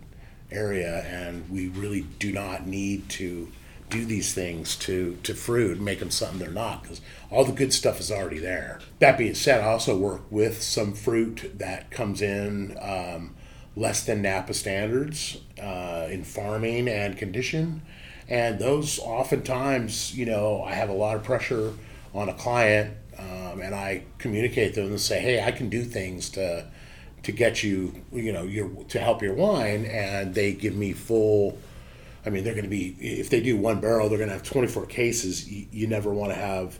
area 0.52 1.02
and 1.06 1.50
we 1.50 1.70
really 1.70 2.02
do 2.20 2.32
not 2.32 2.68
need 2.68 3.10
to 3.10 3.52
do 3.90 4.06
these 4.06 4.32
things 4.32 4.76
to, 4.76 5.18
to 5.24 5.34
fruit 5.34 5.80
make 5.80 6.00
them 6.00 6.12
something 6.12 6.38
they're 6.38 6.52
not 6.52 6.84
because 6.84 7.02
all 7.32 7.46
the 7.46 7.52
good 7.52 7.74
stuff 7.74 8.00
is 8.00 8.12
already 8.12 8.38
there. 8.38 8.80
That 9.00 9.18
being 9.18 9.34
said, 9.34 9.62
I 9.62 9.72
also 9.72 9.98
work 9.98 10.22
with 10.30 10.62
some 10.62 10.94
fruit 10.94 11.54
that 11.56 11.90
comes 11.90 12.22
in 12.22 12.78
um, 12.80 13.36
less 13.76 14.06
than 14.06 14.22
Napa 14.22 14.54
standards 14.54 15.38
uh, 15.62 16.08
in 16.10 16.24
farming 16.24 16.88
and 16.88 17.18
condition. 17.18 17.82
And 18.28 18.58
those 18.58 19.00
oftentimes, 19.00 20.16
you 20.18 20.26
know, 20.26 20.64
I 20.64 20.74
have 20.74 20.90
a 20.90 20.94
lot 20.94 21.16
of 21.16 21.24
pressure 21.24 21.74
on 22.14 22.30
a 22.30 22.34
client 22.34 22.96
um, 23.18 23.62
and 23.62 23.74
I 23.74 24.04
communicate 24.18 24.74
to 24.76 24.82
them 24.82 24.92
and 24.92 25.00
say, 25.02 25.20
"Hey, 25.20 25.44
I 25.44 25.52
can 25.52 25.70
do 25.70 25.84
things 25.84 26.30
to 26.32 26.66
to 27.24 27.32
get 27.32 27.64
you, 27.64 28.04
you 28.12 28.32
know, 28.32 28.44
your 28.44 28.70
to 28.90 29.00
help 29.00 29.22
your 29.22 29.34
wine," 29.34 29.86
and 29.86 30.36
they 30.36 30.54
give 30.54 30.76
me 30.76 30.94
full. 30.94 31.58
I 32.26 32.30
mean, 32.30 32.44
they're 32.44 32.54
going 32.54 32.66
to 32.66 32.70
be 32.70 32.96
if 33.00 33.30
they 33.30 33.40
do 33.42 33.56
one 33.56 33.80
barrel, 33.80 34.10
they're 34.10 34.18
going 34.18 34.30
to 34.30 34.36
have 34.36 34.44
twenty 34.44 34.68
four 34.68 34.86
cases. 34.86 35.50
You, 35.50 35.68
you 35.72 35.88
never 35.88 36.14
want 36.14 36.34
to 36.34 36.38
have 36.38 36.78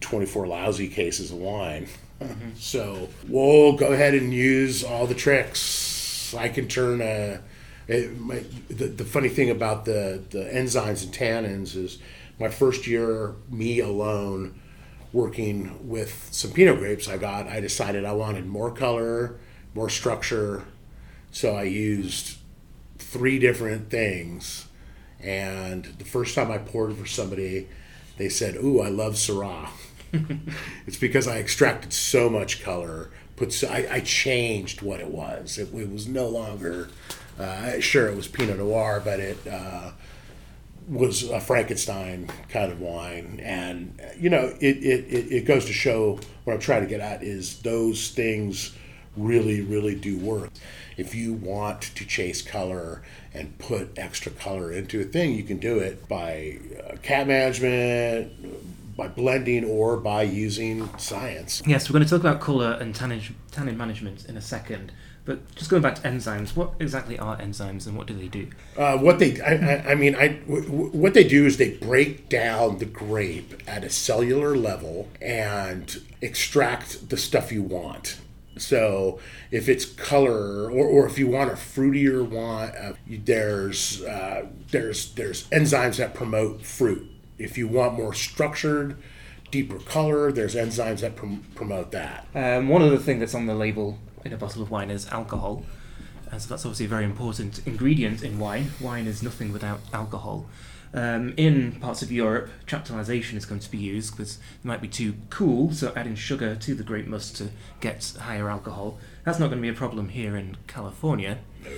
twenty 0.00 0.26
four 0.26 0.46
lousy 0.46 0.88
cases 0.88 1.30
of 1.30 1.38
wine. 1.38 1.86
Mm-hmm. 2.20 2.50
so 2.56 3.08
we'll 3.28 3.72
go 3.72 3.92
ahead 3.92 4.14
and 4.14 4.32
use 4.32 4.82
all 4.82 5.06
the 5.06 5.14
tricks. 5.14 5.89
I 6.34 6.48
can 6.48 6.68
turn 6.68 7.00
a. 7.00 7.40
It, 7.88 8.18
my, 8.18 8.44
the, 8.68 8.86
the 8.86 9.04
funny 9.04 9.28
thing 9.28 9.50
about 9.50 9.84
the, 9.84 10.22
the 10.30 10.44
enzymes 10.44 11.02
and 11.02 11.12
tannins 11.12 11.74
is 11.74 11.98
my 12.38 12.48
first 12.48 12.86
year, 12.86 13.34
me 13.50 13.80
alone, 13.80 14.60
working 15.12 15.88
with 15.88 16.28
some 16.30 16.52
Pinot 16.52 16.78
grapes 16.78 17.08
I 17.08 17.16
got, 17.16 17.48
I 17.48 17.60
decided 17.60 18.04
I 18.04 18.12
wanted 18.12 18.46
more 18.46 18.70
color, 18.70 19.38
more 19.74 19.88
structure. 19.88 20.64
So 21.32 21.54
I 21.54 21.64
used 21.64 22.38
three 22.98 23.38
different 23.38 23.90
things. 23.90 24.66
And 25.20 25.84
the 25.84 26.04
first 26.04 26.34
time 26.34 26.50
I 26.50 26.58
poured 26.58 26.96
for 26.96 27.06
somebody, 27.06 27.68
they 28.16 28.28
said, 28.28 28.56
Ooh, 28.56 28.80
I 28.80 28.88
love 28.88 29.14
Syrah. 29.14 29.68
it's 30.86 30.96
because 30.96 31.28
I 31.28 31.38
extracted 31.38 31.92
so 31.92 32.30
much 32.30 32.62
color. 32.62 33.10
Put 33.40 33.54
so, 33.54 33.68
I, 33.68 33.86
I 33.90 34.00
changed 34.00 34.82
what 34.82 35.00
it 35.00 35.08
was. 35.08 35.56
It, 35.56 35.72
it 35.72 35.90
was 35.90 36.06
no 36.06 36.28
longer, 36.28 36.90
uh, 37.38 37.80
sure, 37.80 38.06
it 38.06 38.14
was 38.14 38.28
Pinot 38.28 38.58
Noir, 38.58 39.00
but 39.02 39.18
it, 39.18 39.46
uh, 39.46 39.92
was 40.86 41.22
a 41.30 41.40
Frankenstein 41.40 42.28
kind 42.50 42.70
of 42.70 42.82
wine, 42.82 43.40
and 43.42 43.98
you 44.18 44.28
know 44.28 44.52
it, 44.60 44.76
it, 44.76 45.06
it, 45.08 45.32
it 45.32 45.44
goes 45.46 45.64
to 45.66 45.72
show 45.72 46.18
what 46.44 46.52
I'm 46.52 46.60
trying 46.60 46.82
to 46.82 46.88
get 46.88 47.00
at 47.00 47.22
is 47.22 47.62
those 47.62 48.10
things 48.10 48.76
really 49.16 49.62
really 49.62 49.94
do 49.94 50.18
work. 50.18 50.50
If 50.98 51.14
you 51.14 51.32
want 51.32 51.80
to 51.82 52.04
chase 52.04 52.42
color 52.42 53.02
and 53.32 53.56
put 53.58 53.98
extra 53.98 54.32
color 54.32 54.70
into 54.70 55.00
a 55.00 55.04
thing, 55.04 55.32
you 55.34 55.44
can 55.44 55.56
do 55.56 55.78
it 55.78 56.06
by 56.08 56.58
uh, 56.84 56.96
cap 56.98 57.28
management, 57.28 58.69
by 59.00 59.08
blending, 59.08 59.64
or 59.64 59.96
by 59.96 60.22
using 60.22 60.86
science. 60.98 61.62
Yes, 61.66 61.88
we're 61.88 61.94
going 61.94 62.04
to 62.04 62.10
talk 62.10 62.20
about 62.20 62.38
colour 62.38 62.76
and 62.78 62.94
tannin, 62.94 63.22
tannin 63.50 63.78
management 63.78 64.26
in 64.26 64.36
a 64.36 64.42
second. 64.42 64.92
But 65.24 65.54
just 65.54 65.70
going 65.70 65.82
back 65.82 65.94
to 65.94 66.02
enzymes, 66.02 66.54
what 66.54 66.74
exactly 66.78 67.18
are 67.18 67.38
enzymes 67.38 67.86
and 67.86 67.96
what 67.96 68.06
do 68.06 68.12
they 68.14 68.28
do? 68.28 68.48
Uh, 68.76 68.98
what 68.98 69.18
they, 69.18 69.40
I, 69.40 69.54
I, 69.54 69.92
I 69.92 69.94
mean, 69.94 70.14
I, 70.14 70.28
w- 70.28 70.64
w- 70.64 70.90
what 70.90 71.14
they 71.14 71.24
do 71.24 71.46
is 71.46 71.56
they 71.56 71.70
break 71.70 72.28
down 72.28 72.76
the 72.76 72.84
grape 72.84 73.62
at 73.66 73.84
a 73.84 73.90
cellular 73.90 74.54
level 74.54 75.08
and 75.22 76.02
extract 76.20 77.08
the 77.08 77.16
stuff 77.16 77.50
you 77.50 77.62
want. 77.62 78.18
So 78.58 79.18
if 79.50 79.66
it's 79.70 79.86
color, 79.86 80.70
or, 80.70 80.86
or 80.86 81.06
if 81.06 81.18
you 81.18 81.26
want 81.26 81.50
a 81.50 81.54
fruitier 81.54 82.22
wine, 82.28 82.68
uh, 82.70 82.92
there's 83.08 84.02
uh, 84.02 84.46
there's 84.70 85.14
there's 85.14 85.48
enzymes 85.48 85.96
that 85.96 86.12
promote 86.12 86.60
fruit. 86.60 87.09
If 87.40 87.56
you 87.56 87.66
want 87.66 87.94
more 87.94 88.12
structured, 88.12 88.96
deeper 89.50 89.78
color, 89.78 90.30
there's 90.30 90.54
enzymes 90.54 91.00
that 91.00 91.16
prom- 91.16 91.44
promote 91.54 91.90
that. 91.92 92.26
Um, 92.34 92.68
one 92.68 92.82
other 92.82 92.98
thing 92.98 93.18
that's 93.18 93.34
on 93.34 93.46
the 93.46 93.54
label 93.54 93.98
in 94.24 94.32
a 94.32 94.36
bottle 94.36 94.62
of 94.62 94.70
wine 94.70 94.90
is 94.90 95.08
alcohol. 95.08 95.64
And 96.30 96.40
so 96.40 96.48
that's 96.48 96.64
obviously 96.64 96.86
a 96.86 96.88
very 96.88 97.04
important 97.04 97.66
ingredient 97.66 98.22
in 98.22 98.38
wine. 98.38 98.70
Wine 98.80 99.06
is 99.06 99.22
nothing 99.22 99.52
without 99.52 99.80
alcohol. 99.92 100.46
Um, 100.92 101.34
in 101.36 101.72
parts 101.80 102.02
of 102.02 102.10
Europe, 102.10 102.50
chaptalization 102.66 103.34
is 103.34 103.46
going 103.46 103.60
to 103.60 103.70
be 103.70 103.78
used 103.78 104.16
because 104.16 104.36
it 104.36 104.64
might 104.64 104.80
be 104.80 104.88
too 104.88 105.14
cool, 105.30 105.72
so 105.72 105.92
adding 105.94 106.16
sugar 106.16 106.56
to 106.56 106.74
the 106.74 106.82
grape 106.82 107.06
must 107.06 107.36
to 107.36 107.50
get 107.80 108.12
higher 108.20 108.50
alcohol. 108.50 108.98
That's 109.24 109.38
not 109.38 109.46
going 109.46 109.58
to 109.58 109.62
be 109.62 109.68
a 109.68 109.72
problem 109.72 110.08
here 110.08 110.36
in 110.36 110.56
California. 110.66 111.38
No, 111.62 111.70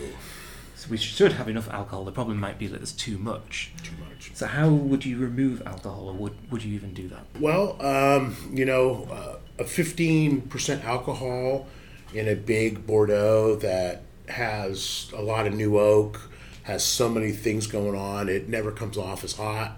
So 0.82 0.90
we 0.90 0.96
should 0.96 1.34
have 1.34 1.48
enough 1.48 1.70
alcohol. 1.70 2.04
The 2.04 2.10
problem 2.10 2.40
might 2.40 2.58
be 2.58 2.66
that 2.66 2.78
there's 2.78 2.90
too 2.90 3.16
much. 3.16 3.70
too 3.84 3.94
much. 4.08 4.32
So 4.34 4.48
how 4.48 4.68
would 4.68 5.04
you 5.04 5.16
remove 5.16 5.62
alcohol, 5.64 6.08
or 6.08 6.12
would, 6.14 6.50
would 6.50 6.64
you 6.64 6.74
even 6.74 6.92
do 6.92 7.06
that? 7.06 7.24
Well, 7.38 7.80
um, 7.80 8.36
you 8.52 8.64
know, 8.64 9.06
uh, 9.08 9.62
a 9.62 9.64
15% 9.64 10.84
alcohol 10.84 11.68
in 12.12 12.26
a 12.26 12.34
big 12.34 12.84
Bordeaux 12.84 13.54
that 13.60 14.02
has 14.26 15.08
a 15.16 15.22
lot 15.22 15.46
of 15.46 15.54
new 15.54 15.78
oak, 15.78 16.20
has 16.64 16.84
so 16.84 17.08
many 17.08 17.30
things 17.30 17.68
going 17.68 17.96
on, 17.96 18.28
it 18.28 18.48
never 18.48 18.72
comes 18.72 18.98
off 18.98 19.22
as 19.22 19.34
hot. 19.34 19.76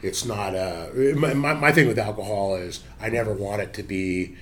It's 0.00 0.24
not 0.24 0.54
a. 0.54 1.14
My, 1.18 1.34
my, 1.34 1.52
my 1.52 1.70
thing 1.70 1.86
with 1.86 1.98
alcohol 1.98 2.56
is 2.56 2.82
I 2.98 3.10
never 3.10 3.34
want 3.34 3.60
it 3.60 3.74
to 3.74 3.82
be 3.82 4.36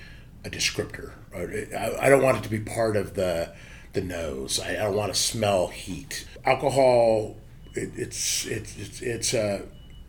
a 0.45 0.49
descriptor. 0.49 1.11
I, 1.35 2.05
I 2.05 2.07
don't 2.07 2.23
want 2.23 2.37
it 2.37 2.43
to 2.43 2.49
be 2.49 2.59
part 2.59 2.95
of 2.95 3.15
the 3.15 3.53
the 3.93 4.01
nose. 4.01 4.59
I, 4.59 4.71
I 4.71 4.83
don't 4.85 4.95
want 4.95 5.13
to 5.13 5.19
smell 5.19 5.67
heat. 5.67 6.27
Alcohol, 6.45 7.37
it, 7.73 7.91
it's 7.95 8.45
it's 8.45 8.77
it's 8.77 9.01
it's 9.01 9.33
a 9.33 9.63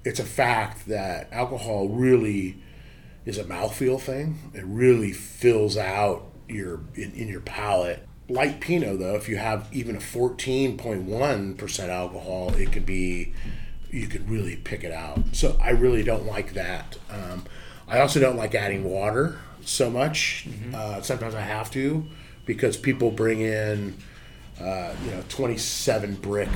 it's 0.04 0.20
a 0.20 0.24
fact 0.24 0.86
that 0.88 1.32
alcohol 1.32 1.88
really 1.88 2.62
is 3.24 3.38
a 3.38 3.44
mouthfeel 3.44 4.00
thing. 4.00 4.50
It 4.54 4.64
really 4.64 5.12
fills 5.12 5.76
out 5.76 6.24
your 6.48 6.80
in, 6.94 7.12
in 7.12 7.28
your 7.28 7.40
palate. 7.40 8.06
Light 8.28 8.60
Pinot, 8.60 9.00
though, 9.00 9.16
if 9.16 9.28
you 9.28 9.38
have 9.38 9.68
even 9.72 9.96
a 9.96 10.00
fourteen 10.00 10.76
point 10.76 11.02
one 11.02 11.54
percent 11.54 11.90
alcohol, 11.90 12.54
it 12.54 12.70
could 12.72 12.86
be 12.86 13.34
you 13.90 14.06
could 14.06 14.30
really 14.30 14.56
pick 14.56 14.84
it 14.84 14.92
out. 14.92 15.18
So 15.32 15.58
I 15.60 15.70
really 15.70 16.04
don't 16.04 16.26
like 16.26 16.54
that. 16.54 16.96
Um, 17.10 17.44
I 17.88 17.98
also 17.98 18.20
don't 18.20 18.36
like 18.36 18.54
adding 18.54 18.84
water 18.84 19.40
so 19.64 19.90
much. 19.90 20.46
Uh, 20.72 21.00
sometimes 21.02 21.34
I 21.34 21.40
have 21.40 21.72
to 21.72 22.06
because 22.50 22.76
people 22.76 23.12
bring 23.12 23.42
in 23.42 23.96
uh, 24.60 24.92
you 25.04 25.12
know 25.12 25.22
27 25.28 26.16
Brix 26.16 26.50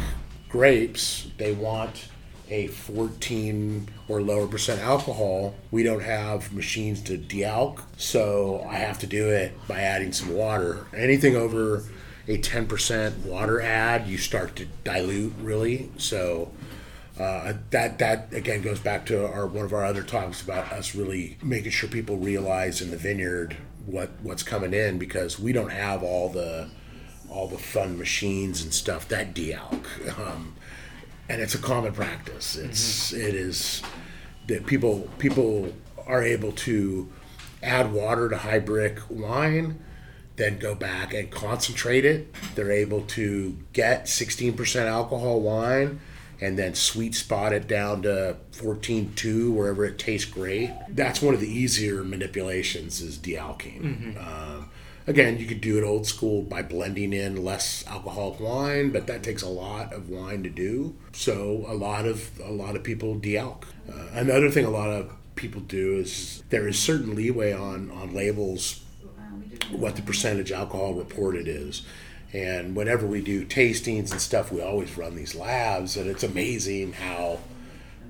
grapes. 0.48 1.28
They 1.38 1.52
want 1.52 2.08
a 2.50 2.66
14 2.66 3.88
or 4.08 4.20
lower 4.20 4.48
percent 4.48 4.80
alcohol. 4.80 5.54
We 5.70 5.84
don't 5.84 6.02
have 6.02 6.52
machines 6.52 7.00
to 7.02 7.16
dealk, 7.16 7.84
so 7.96 8.66
I 8.68 8.74
have 8.78 8.98
to 9.00 9.06
do 9.06 9.28
it 9.28 9.52
by 9.68 9.82
adding 9.82 10.12
some 10.12 10.34
water. 10.34 10.88
Anything 10.92 11.36
over 11.36 11.84
a 12.26 12.38
10% 12.38 13.24
water 13.24 13.60
add, 13.60 14.08
you 14.08 14.18
start 14.18 14.56
to 14.56 14.66
dilute 14.82 15.34
really. 15.40 15.92
So 15.96 16.50
uh, 17.20 17.52
that 17.70 18.00
that 18.00 18.32
again 18.32 18.62
goes 18.62 18.80
back 18.80 19.06
to 19.06 19.24
our 19.24 19.46
one 19.46 19.64
of 19.64 19.72
our 19.72 19.84
other 19.84 20.02
talks 20.02 20.42
about 20.42 20.72
us 20.72 20.96
really 20.96 21.36
making 21.40 21.70
sure 21.70 21.88
people 21.88 22.16
realize 22.16 22.82
in 22.82 22.90
the 22.90 22.96
vineyard 22.96 23.56
what 23.86 24.10
what's 24.22 24.42
coming 24.42 24.72
in 24.74 24.98
because 24.98 25.38
we 25.38 25.52
don't 25.52 25.72
have 25.72 26.02
all 26.02 26.28
the 26.28 26.68
all 27.28 27.48
the 27.48 27.58
fun 27.58 27.98
machines 27.98 28.62
and 28.62 28.72
stuff 28.72 29.08
that 29.08 29.34
dealk. 29.34 29.88
Um, 30.18 30.54
and 31.28 31.40
it's 31.40 31.54
a 31.54 31.58
common 31.58 31.92
practice. 31.92 32.56
It's 32.56 33.12
it 33.12 33.34
is 33.34 33.82
that 34.46 34.66
people 34.66 35.08
people 35.18 35.72
are 36.06 36.22
able 36.22 36.52
to 36.52 37.10
add 37.62 37.92
water 37.92 38.28
to 38.28 38.36
high 38.36 38.60
Brix 38.60 39.10
wine, 39.10 39.82
then 40.36 40.58
go 40.58 40.74
back 40.74 41.14
and 41.14 41.30
concentrate 41.30 42.04
it. 42.04 42.34
They're 42.54 42.70
able 42.70 43.02
to 43.02 43.56
get 43.72 44.04
16% 44.04 44.86
alcohol 44.86 45.40
wine 45.40 46.00
and 46.44 46.58
then 46.58 46.74
sweet 46.74 47.14
spot 47.14 47.52
it 47.54 47.66
down 47.66 48.02
to 48.02 48.36
14.2 48.52 49.52
wherever 49.52 49.84
it 49.84 49.98
tastes 49.98 50.30
great. 50.30 50.70
That's 50.90 51.22
one 51.22 51.32
of 51.32 51.40
the 51.40 51.48
easier 51.48 52.04
manipulations 52.04 53.00
is 53.00 53.16
dealking. 53.16 54.16
Um, 54.18 54.70
again, 55.06 55.38
you 55.38 55.46
could 55.46 55.62
do 55.62 55.78
it 55.78 55.84
old 55.84 56.06
school 56.06 56.42
by 56.42 56.60
blending 56.62 57.14
in 57.14 57.42
less 57.42 57.82
alcoholic 57.86 58.40
wine, 58.40 58.90
but 58.90 59.06
that 59.06 59.22
takes 59.22 59.42
a 59.42 59.48
lot 59.48 59.94
of 59.94 60.10
wine 60.10 60.42
to 60.42 60.50
do. 60.50 60.94
So 61.12 61.64
a 61.66 61.74
lot 61.74 62.04
of 62.04 62.38
a 62.40 62.52
lot 62.52 62.76
of 62.76 62.82
people 62.82 63.14
dealk. 63.14 63.66
Uh, 63.88 64.08
another 64.12 64.50
thing 64.50 64.66
a 64.66 64.70
lot 64.70 64.90
of 64.90 65.12
people 65.36 65.62
do 65.62 65.96
is 65.96 66.42
there 66.50 66.68
is 66.68 66.78
certain 66.78 67.14
leeway 67.14 67.52
on 67.52 67.90
on 67.90 68.12
labels 68.14 68.84
what 69.70 69.96
the 69.96 70.02
percentage 70.02 70.52
alcohol 70.52 70.94
reported 70.94 71.48
is. 71.48 71.82
And 72.34 72.74
whenever 72.74 73.06
we 73.06 73.22
do 73.22 73.46
tastings 73.46 74.10
and 74.10 74.20
stuff, 74.20 74.50
we 74.50 74.60
always 74.60 74.98
run 74.98 75.14
these 75.14 75.36
labs, 75.36 75.96
and 75.96 76.10
it's 76.10 76.24
amazing 76.24 76.92
how 76.92 77.38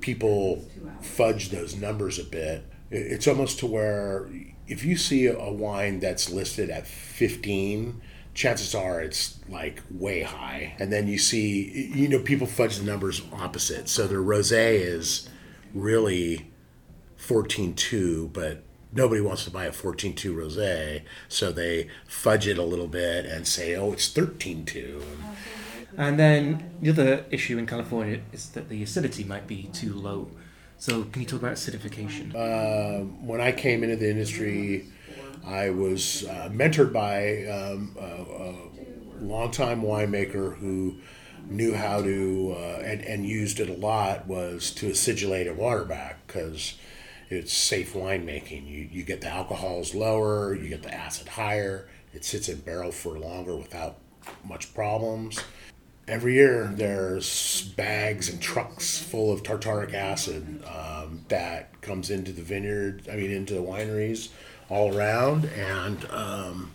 people 0.01 0.65
fudge 1.03 1.51
those 1.51 1.77
numbers 1.77 2.19
a 2.19 2.25
bit. 2.25 2.65
It's 2.91 3.29
almost 3.29 3.59
to 3.59 3.67
where 3.67 4.31
if 4.67 4.83
you 4.83 4.97
see 4.97 5.27
a 5.27 5.53
wine 5.53 6.01
that's 6.01 6.31
listed 6.31 6.71
at 6.71 6.87
15, 6.87 8.01
chances 8.33 8.75
are 8.75 9.03
it's 9.03 9.39
like 9.49 9.83
way 9.91 10.23
high. 10.23 10.75
And 10.79 10.91
then 10.91 11.07
you 11.07 11.19
see, 11.19 11.91
you 11.95 12.09
know, 12.09 12.19
people 12.21 12.47
fudge 12.47 12.79
the 12.79 12.85
numbers 12.85 13.21
opposite. 13.31 13.91
So 13.91 14.07
their 14.07 14.21
rosé 14.21 14.81
is 14.81 15.29
really 15.75 16.51
14.2, 17.19 18.33
but 18.33 18.63
nobody 18.95 19.21
wants 19.21 19.45
to 19.45 19.51
buy 19.51 19.65
a 19.65 19.73
14.2 19.73 20.35
rosé, 20.35 21.03
so 21.29 21.53
they 21.53 21.89
fudge 22.07 22.47
it 22.47 22.59
a 22.59 22.63
little 22.63 22.87
bit 22.87 23.27
and 23.27 23.47
say, 23.47 23.75
oh, 23.75 23.93
it's 23.93 24.13
13.2. 24.13 25.03
And 25.97 26.19
then 26.19 26.71
the 26.81 26.91
other 26.91 27.25
issue 27.31 27.59
in 27.59 27.67
California 27.67 28.21
is 28.33 28.49
that 28.51 28.69
the 28.69 28.83
acidity 28.83 29.25
might 29.25 29.47
be 29.47 29.65
too 29.73 29.95
low. 29.95 30.31
So 30.79 31.05
can 31.05 31.23
you 31.23 31.27
talk 31.27 31.41
about 31.41 31.55
acidification? 31.55 32.35
Uh, 32.35 33.05
when 33.25 33.41
I 33.41 33.53
came 33.53 33.85
into 33.85 33.97
the 33.97 34.11
industry, 34.11 34.87
I 35.47 35.71
was 35.71 36.25
uh, 36.25 36.49
mentored 36.53 36.93
by 36.93 37.45
um, 37.47 37.97
a, 37.99 38.43
a 38.43 39.25
longtime 39.25 39.83
winemaker 39.83 40.57
who 40.59 40.97
knew 41.49 41.75
how 41.75 42.03
to 42.03 42.57
uh, 42.57 42.83
and, 42.85 43.03
and 43.03 43.27
used 43.27 43.61
it 43.61 43.69
a 43.69 43.75
lot 43.75 44.27
was 44.27 44.71
to 44.73 44.91
acidulate 44.91 45.49
a 45.49 45.55
water 45.55 45.85
back 45.85 46.27
because 46.27 46.75
it's 47.31 47.53
safe 47.53 47.95
winemaking. 47.95 48.67
You, 48.67 48.89
you 48.91 49.03
get 49.03 49.21
the 49.21 49.29
alcohols 49.29 49.95
lower, 49.95 50.55
you 50.55 50.69
get 50.69 50.83
the 50.83 50.95
acid 50.95 51.29
higher, 51.29 51.89
it 52.13 52.25
sits 52.25 52.49
in 52.49 52.61
barrel 52.61 52.93
for 52.93 53.19
longer 53.19 53.57
without 53.57 53.99
much 54.45 54.75
problems. 54.75 55.41
Every 56.07 56.35
year 56.35 56.71
there's 56.75 57.73
bags 57.77 58.29
and 58.29 58.41
trucks 58.41 58.99
full 58.99 59.33
of 59.33 59.43
tartaric 59.43 59.95
acid 59.95 60.63
um, 60.67 61.25
that 61.29 61.81
comes 61.81 62.11
into 62.11 62.31
the 62.31 62.43
vineyard, 62.43 63.09
I 63.11 63.17
mean, 63.17 63.31
into 63.31 63.55
the 63.55 63.61
wineries 63.61 64.29
all 64.69 64.97
around. 64.97 65.47
And 65.47 66.07
um, 66.11 66.73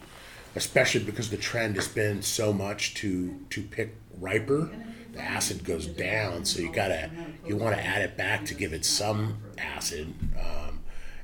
especially 0.55 1.03
because 1.03 1.29
the 1.29 1.37
trend 1.37 1.75
has 1.75 1.87
been 1.87 2.21
so 2.21 2.51
much 2.51 2.95
to, 2.95 3.39
to 3.51 3.61
pick 3.61 3.95
riper, 4.19 4.69
the 5.13 5.21
acid 5.21 5.63
goes 5.63 5.87
down. 5.87 6.45
So 6.45 6.61
you 6.61 6.71
gotta, 6.71 7.09
you 7.45 7.55
want 7.55 7.75
to 7.75 7.83
add 7.83 8.01
it 8.01 8.17
back 8.17 8.45
to 8.45 8.53
give 8.53 8.73
it 8.73 8.85
some 8.85 9.37
acid. 9.57 10.13
Um, 10.39 10.79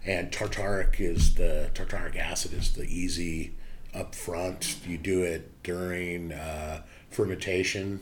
and 0.05 0.31
tartaric 0.31 0.99
is 0.99 1.35
the, 1.35 1.69
tartaric 1.73 2.15
acid 2.17 2.53
is 2.53 2.73
the 2.73 2.83
easy 2.83 3.53
up 3.95 4.13
front. 4.13 4.77
You 4.87 4.97
do 4.97 5.23
it 5.23 5.63
during 5.63 6.33
uh, 6.33 6.81
fermentation. 7.09 8.01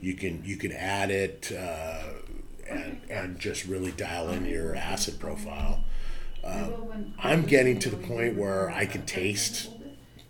You 0.00 0.14
can 0.14 0.44
you 0.44 0.56
can 0.56 0.72
add 0.72 1.10
it 1.10 1.50
uh, 1.58 2.02
and 2.68 3.00
and 3.08 3.38
just 3.38 3.64
really 3.64 3.92
dial 3.92 4.28
in 4.28 4.44
your 4.44 4.76
acid 4.76 5.18
profile. 5.18 5.82
Um, 6.44 7.14
I'm 7.18 7.42
getting 7.44 7.78
to 7.80 7.90
the 7.90 7.96
point 7.96 8.36
where 8.36 8.70
I 8.70 8.86
can 8.86 9.06
taste 9.06 9.70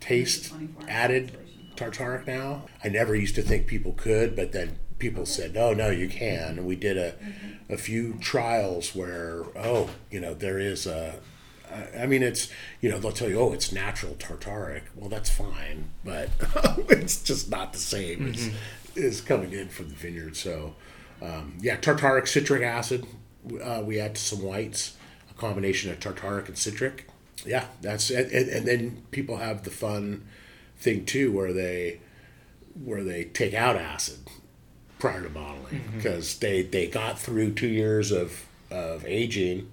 taste 0.00 0.54
added 0.88 1.37
tartaric 1.76 2.26
now. 2.26 2.62
I 2.83 2.88
never 2.88 3.14
used 3.14 3.35
to 3.37 3.42
think 3.42 3.66
people 3.66 3.92
could, 3.92 4.35
but 4.35 4.52
then 4.52 4.78
people 4.99 5.26
said, 5.26 5.54
"No, 5.54 5.73
no, 5.73 5.90
you 5.90 6.09
can." 6.09 6.59
And 6.59 6.66
we 6.66 6.76
did 6.76 6.97
a 6.97 7.14
a 7.68 7.76
few 7.76 8.14
trials 8.14 8.95
where, 8.95 9.45
oh, 9.56 9.90
you 10.11 10.21
know, 10.21 10.35
there 10.35 10.59
is 10.59 10.87
a 10.87 11.16
I 11.99 12.06
mean, 12.06 12.23
it's 12.23 12.49
you 12.80 12.90
know 12.90 12.99
they'll 12.99 13.12
tell 13.12 13.28
you, 13.28 13.40
oh, 13.40 13.52
it's 13.52 13.73
natural 13.73 14.14
tartaric. 14.14 14.83
Well, 14.95 15.09
that's 15.09 15.30
fine, 15.30 15.90
but 16.04 16.30
it's 16.88 17.23
just 17.23 17.50
not 17.50 17.73
the 17.73 17.78
same 17.78 18.33
mm-hmm. 18.33 18.99
as, 18.99 19.04
as 19.04 19.21
coming 19.21 19.52
in 19.52 19.68
from 19.68 19.88
the 19.88 19.95
vineyard. 19.95 20.37
So, 20.37 20.75
um, 21.21 21.59
yeah, 21.61 21.76
tartaric 21.76 22.28
citric 22.28 22.62
acid. 22.62 23.06
Uh, 23.62 23.83
we 23.85 24.00
add 24.00 24.16
some 24.16 24.42
whites, 24.42 24.97
a 25.30 25.35
combination 25.35 25.90
of 25.90 26.00
tartaric 26.00 26.49
and 26.49 26.59
citric. 26.59 27.09
Yeah, 27.45 27.66
that's 27.80 28.11
and, 28.11 28.30
and 28.30 28.66
then 28.66 29.02
people 29.11 29.38
have 29.38 29.64
the 29.64 29.71
fun 29.71 30.26
thing 30.78 31.04
too, 31.04 31.33
where 31.33 31.52
they 31.52 32.00
where 32.85 33.02
they 33.02 33.25
take 33.25 33.54
out 33.54 33.76
acid 33.76 34.18
prior 34.99 35.23
to 35.23 35.28
bottling 35.28 35.83
because 35.97 36.35
mm-hmm. 36.35 36.47
they 36.47 36.62
they 36.62 36.87
got 36.87 37.18
through 37.18 37.52
two 37.52 37.68
years 37.68 38.12
of 38.12 38.47
of 38.71 39.04
aging 39.06 39.71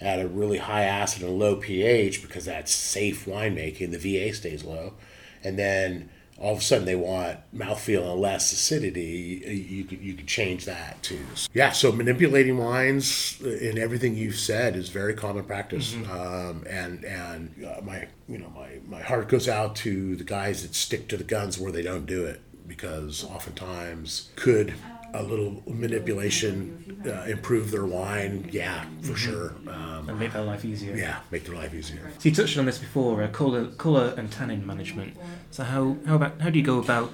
at 0.00 0.20
a 0.20 0.28
really 0.28 0.58
high 0.58 0.84
acid 0.84 1.22
and 1.22 1.38
low 1.38 1.56
pH 1.56 2.22
because 2.22 2.44
that's 2.44 2.72
safe 2.72 3.26
winemaking. 3.26 3.90
The 3.90 3.98
VA 3.98 4.34
stays 4.34 4.64
low, 4.64 4.94
and 5.42 5.58
then 5.58 6.10
all 6.38 6.52
of 6.52 6.58
a 6.58 6.62
sudden 6.62 6.84
they 6.84 6.96
want 6.96 7.38
mouthfeel 7.54 8.10
and 8.10 8.20
less 8.20 8.52
acidity. 8.52 9.42
You 9.46 9.84
could 9.84 10.00
you 10.00 10.14
could 10.14 10.26
change 10.26 10.64
that 10.66 11.02
too. 11.02 11.24
Yeah, 11.54 11.72
so 11.72 11.92
manipulating 11.92 12.58
wines 12.58 13.40
in 13.40 13.78
everything 13.78 14.16
you've 14.16 14.38
said 14.38 14.76
is 14.76 14.88
very 14.88 15.14
common 15.14 15.44
practice, 15.44 15.94
mm-hmm. 15.94 16.10
um, 16.10 16.64
and 16.68 17.04
and 17.04 17.64
uh, 17.64 17.80
my 17.82 18.06
you 18.28 18.38
know 18.38 18.50
my 18.54 18.78
my 18.86 19.00
heart 19.00 19.28
goes 19.28 19.48
out 19.48 19.76
to 19.76 20.16
the 20.16 20.24
guys 20.24 20.62
that 20.62 20.74
stick 20.74 21.08
to 21.08 21.16
the 21.16 21.24
guns 21.24 21.58
where 21.58 21.72
they 21.72 21.82
don't 21.82 22.06
do 22.06 22.24
it 22.24 22.40
because 22.66 23.24
oftentimes 23.24 24.30
could 24.36 24.74
a 25.16 25.22
little 25.22 25.62
manipulation 25.66 27.00
uh, 27.06 27.24
improve 27.28 27.70
their 27.70 27.84
wine. 27.84 28.48
Yeah, 28.52 28.84
for 29.00 29.12
mm-hmm. 29.12 29.14
sure. 29.14 29.54
Um, 29.68 30.08
and 30.08 30.18
make 30.18 30.32
their 30.32 30.42
life 30.42 30.64
easier. 30.64 30.96
Yeah, 30.96 31.20
make 31.30 31.44
their 31.44 31.56
life 31.56 31.74
easier. 31.74 32.10
So 32.18 32.28
you 32.28 32.34
touched 32.34 32.58
on 32.58 32.66
this 32.66 32.78
before, 32.78 33.22
uh, 33.22 33.28
color, 33.28 33.66
color 33.66 34.14
and 34.16 34.30
tannin 34.30 34.66
management. 34.66 35.16
So 35.50 35.64
how 35.64 35.96
how 36.06 36.16
about 36.16 36.40
how 36.40 36.50
do 36.50 36.58
you 36.58 36.64
go 36.64 36.78
about 36.78 37.12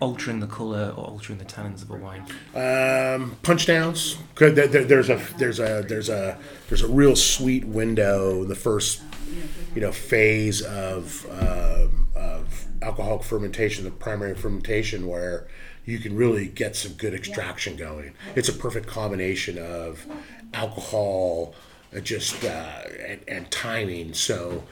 altering 0.00 0.40
the 0.40 0.46
color 0.46 0.92
or 0.96 1.04
altering 1.04 1.38
the 1.38 1.44
tannins 1.44 1.82
of 1.82 1.90
a 1.90 1.96
wine? 1.96 2.22
Um, 2.54 3.36
punch 3.42 3.66
downs. 3.66 4.18
There's 4.36 5.08
a 5.10 5.16
there's 5.36 5.60
a 5.60 5.84
there's 5.88 6.08
a 6.08 6.38
there's 6.68 6.82
a 6.82 6.88
real 6.88 7.16
sweet 7.16 7.64
window. 7.64 8.42
In 8.42 8.48
the 8.48 8.54
first 8.54 9.02
you 9.74 9.80
know 9.80 9.92
phase 9.92 10.62
of 10.62 11.26
um, 11.30 12.08
of 12.14 12.66
alcoholic 12.82 13.22
fermentation, 13.22 13.84
the 13.84 13.90
primary 13.90 14.34
fermentation, 14.34 15.06
where 15.08 15.48
you 15.86 15.98
can 15.98 16.16
really 16.16 16.46
get 16.46 16.76
some 16.76 16.92
good 16.92 17.14
extraction 17.14 17.76
going. 17.76 18.12
It's 18.34 18.48
a 18.48 18.52
perfect 18.52 18.88
combination 18.88 19.56
of 19.56 20.04
alcohol, 20.52 21.54
uh, 21.96 22.00
just 22.00 22.44
uh, 22.44 22.82
and, 23.06 23.20
and, 23.28 23.50
timing. 23.50 24.12
So 24.12 24.64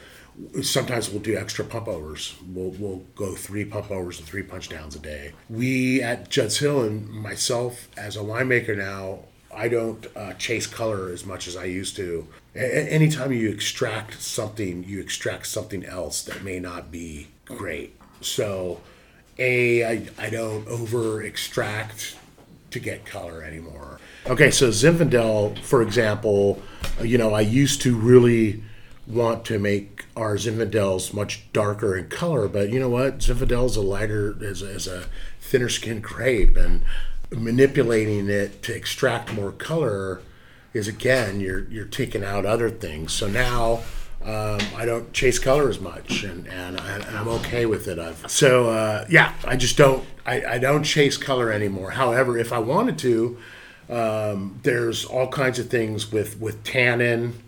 sometimes 0.61 1.09
we'll 1.11 1.23
do 1.23 1.37
extra 1.37 1.65
pump 1.65 1.87
overs. 1.87 2.35
We'll 2.47 2.71
we'll 2.71 3.05
go 3.15 3.35
three 3.35 3.65
pump 3.65 3.91
overs 3.91 4.19
and 4.19 4.29
three 4.29 4.43
punch 4.43 4.69
downs 4.69 4.97
a 4.97 4.99
day. 4.99 5.33
We 5.49 6.03
at 6.03 6.29
Judd's 6.29 6.59
Hill 6.59 6.83
and 6.83 7.09
myself 7.09 7.89
as 7.97 8.17
a 8.17 8.21
winemaker 8.21 8.77
now. 8.77 9.21
I 9.55 9.69
don't 9.69 10.05
uh, 10.17 10.33
chase 10.33 10.67
color 10.67 11.11
as 11.11 11.25
much 11.25 11.47
as 11.47 11.57
I 11.57 11.67
used 11.67 11.95
to. 11.95 12.27
A- 12.57 12.93
anytime 12.93 13.33
you 13.33 13.51
extract 13.51 14.21
something, 14.21 14.83
you 14.83 15.01
extract 15.01 15.47
something 15.47 15.85
else 15.85 16.23
that 16.23 16.43
may 16.43 16.59
not 16.59 16.91
be 16.91 17.29
great. 17.45 17.97
So 18.21 18.81
a 19.39 19.85
I, 19.85 20.09
I 20.19 20.31
don't 20.31 20.67
over 20.69 21.23
extract 21.23 22.17
to 22.71 22.81
get 22.81 23.07
color 23.07 23.43
anymore. 23.43 24.01
Okay, 24.27 24.51
so 24.51 24.69
Zinfandel, 24.69 25.59
for 25.61 25.83
example, 25.83 26.61
uh, 27.01 27.05
you 27.05 27.19
know, 27.19 27.33
I 27.33 27.41
used 27.43 27.83
to 27.83 27.97
really 27.97 28.63
want 29.07 29.45
to 29.47 29.59
make 29.59 30.07
our 30.17 30.37
Zinfandels 30.37 31.13
much 31.13 31.53
darker 31.53 31.97
in 31.97 32.09
color, 32.09 32.49
but 32.49 32.71
you 32.71 32.81
know 32.81 32.89
what? 32.89 33.19
Zinfandel 33.19 33.67
is 33.67 33.77
a 33.77 33.83
lighter, 33.83 34.35
is, 34.41 34.63
is 34.63 34.87
a 34.87 35.07
thinner 35.41 35.69
skinned 35.69 36.03
grape, 36.03 36.57
and 36.57 36.83
manipulating 37.31 38.29
it 38.29 38.63
to 38.63 38.75
extract 38.75 39.33
more 39.33 39.53
color 39.53 40.21
is 40.73 40.89
again, 40.89 41.41
you're 41.41 41.69
you're 41.69 41.85
taking 41.85 42.25
out 42.25 42.45
other 42.45 42.69
things. 42.69 43.13
So 43.13 43.29
now 43.29 43.83
um, 44.25 44.59
I 44.75 44.87
don't 44.87 45.13
chase 45.13 45.39
color 45.39 45.69
as 45.69 45.81
much, 45.81 46.25
and, 46.25 46.47
and, 46.49 46.81
I, 46.81 47.21
am 47.21 47.29
okay 47.29 47.67
with 47.67 47.89
it. 47.89 47.99
I've, 47.99 48.25
so 48.31 48.71
uh, 48.71 49.07
yeah, 49.11 49.35
I 49.45 49.57
just 49.57 49.77
don't 49.77 50.03
I, 50.25 50.43
I, 50.55 50.59
don't 50.59 50.83
chase 50.83 51.19
color 51.19 51.53
anymore. 51.53 51.91
However, 51.91 52.39
if 52.39 52.51
I 52.51 52.59
wanted 52.59 52.97
to, 53.01 53.37
um, 53.91 54.61
there's 54.63 55.05
all 55.05 55.29
kinds 55.29 55.59
of 55.59 55.69
things 55.69 56.11
with 56.11 56.41
with 56.41 56.65
tannin. 56.65 57.43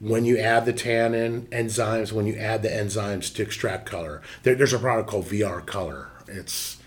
When 0.00 0.24
you 0.24 0.38
add 0.38 0.64
the 0.64 0.72
tannin 0.72 1.46
enzymes, 1.52 2.10
when 2.10 2.26
you 2.26 2.34
add 2.34 2.62
the 2.62 2.70
enzymes 2.70 3.32
to 3.34 3.42
extract 3.42 3.86
color, 3.86 4.20
there, 4.42 4.56
there's 4.56 4.72
a 4.72 4.78
product 4.78 5.10
called 5.10 5.26
VR 5.26 5.64
Color. 5.64 6.08
It's 6.26 6.78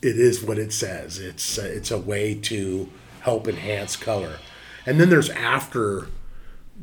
it 0.00 0.16
is 0.16 0.44
what 0.44 0.58
it 0.58 0.72
says. 0.72 1.18
It's 1.18 1.58
it's 1.58 1.90
a 1.90 1.98
way 1.98 2.36
to 2.36 2.88
help 3.22 3.48
enhance 3.48 3.96
color, 3.96 4.38
and 4.86 5.00
then 5.00 5.10
there's 5.10 5.30
after 5.30 6.06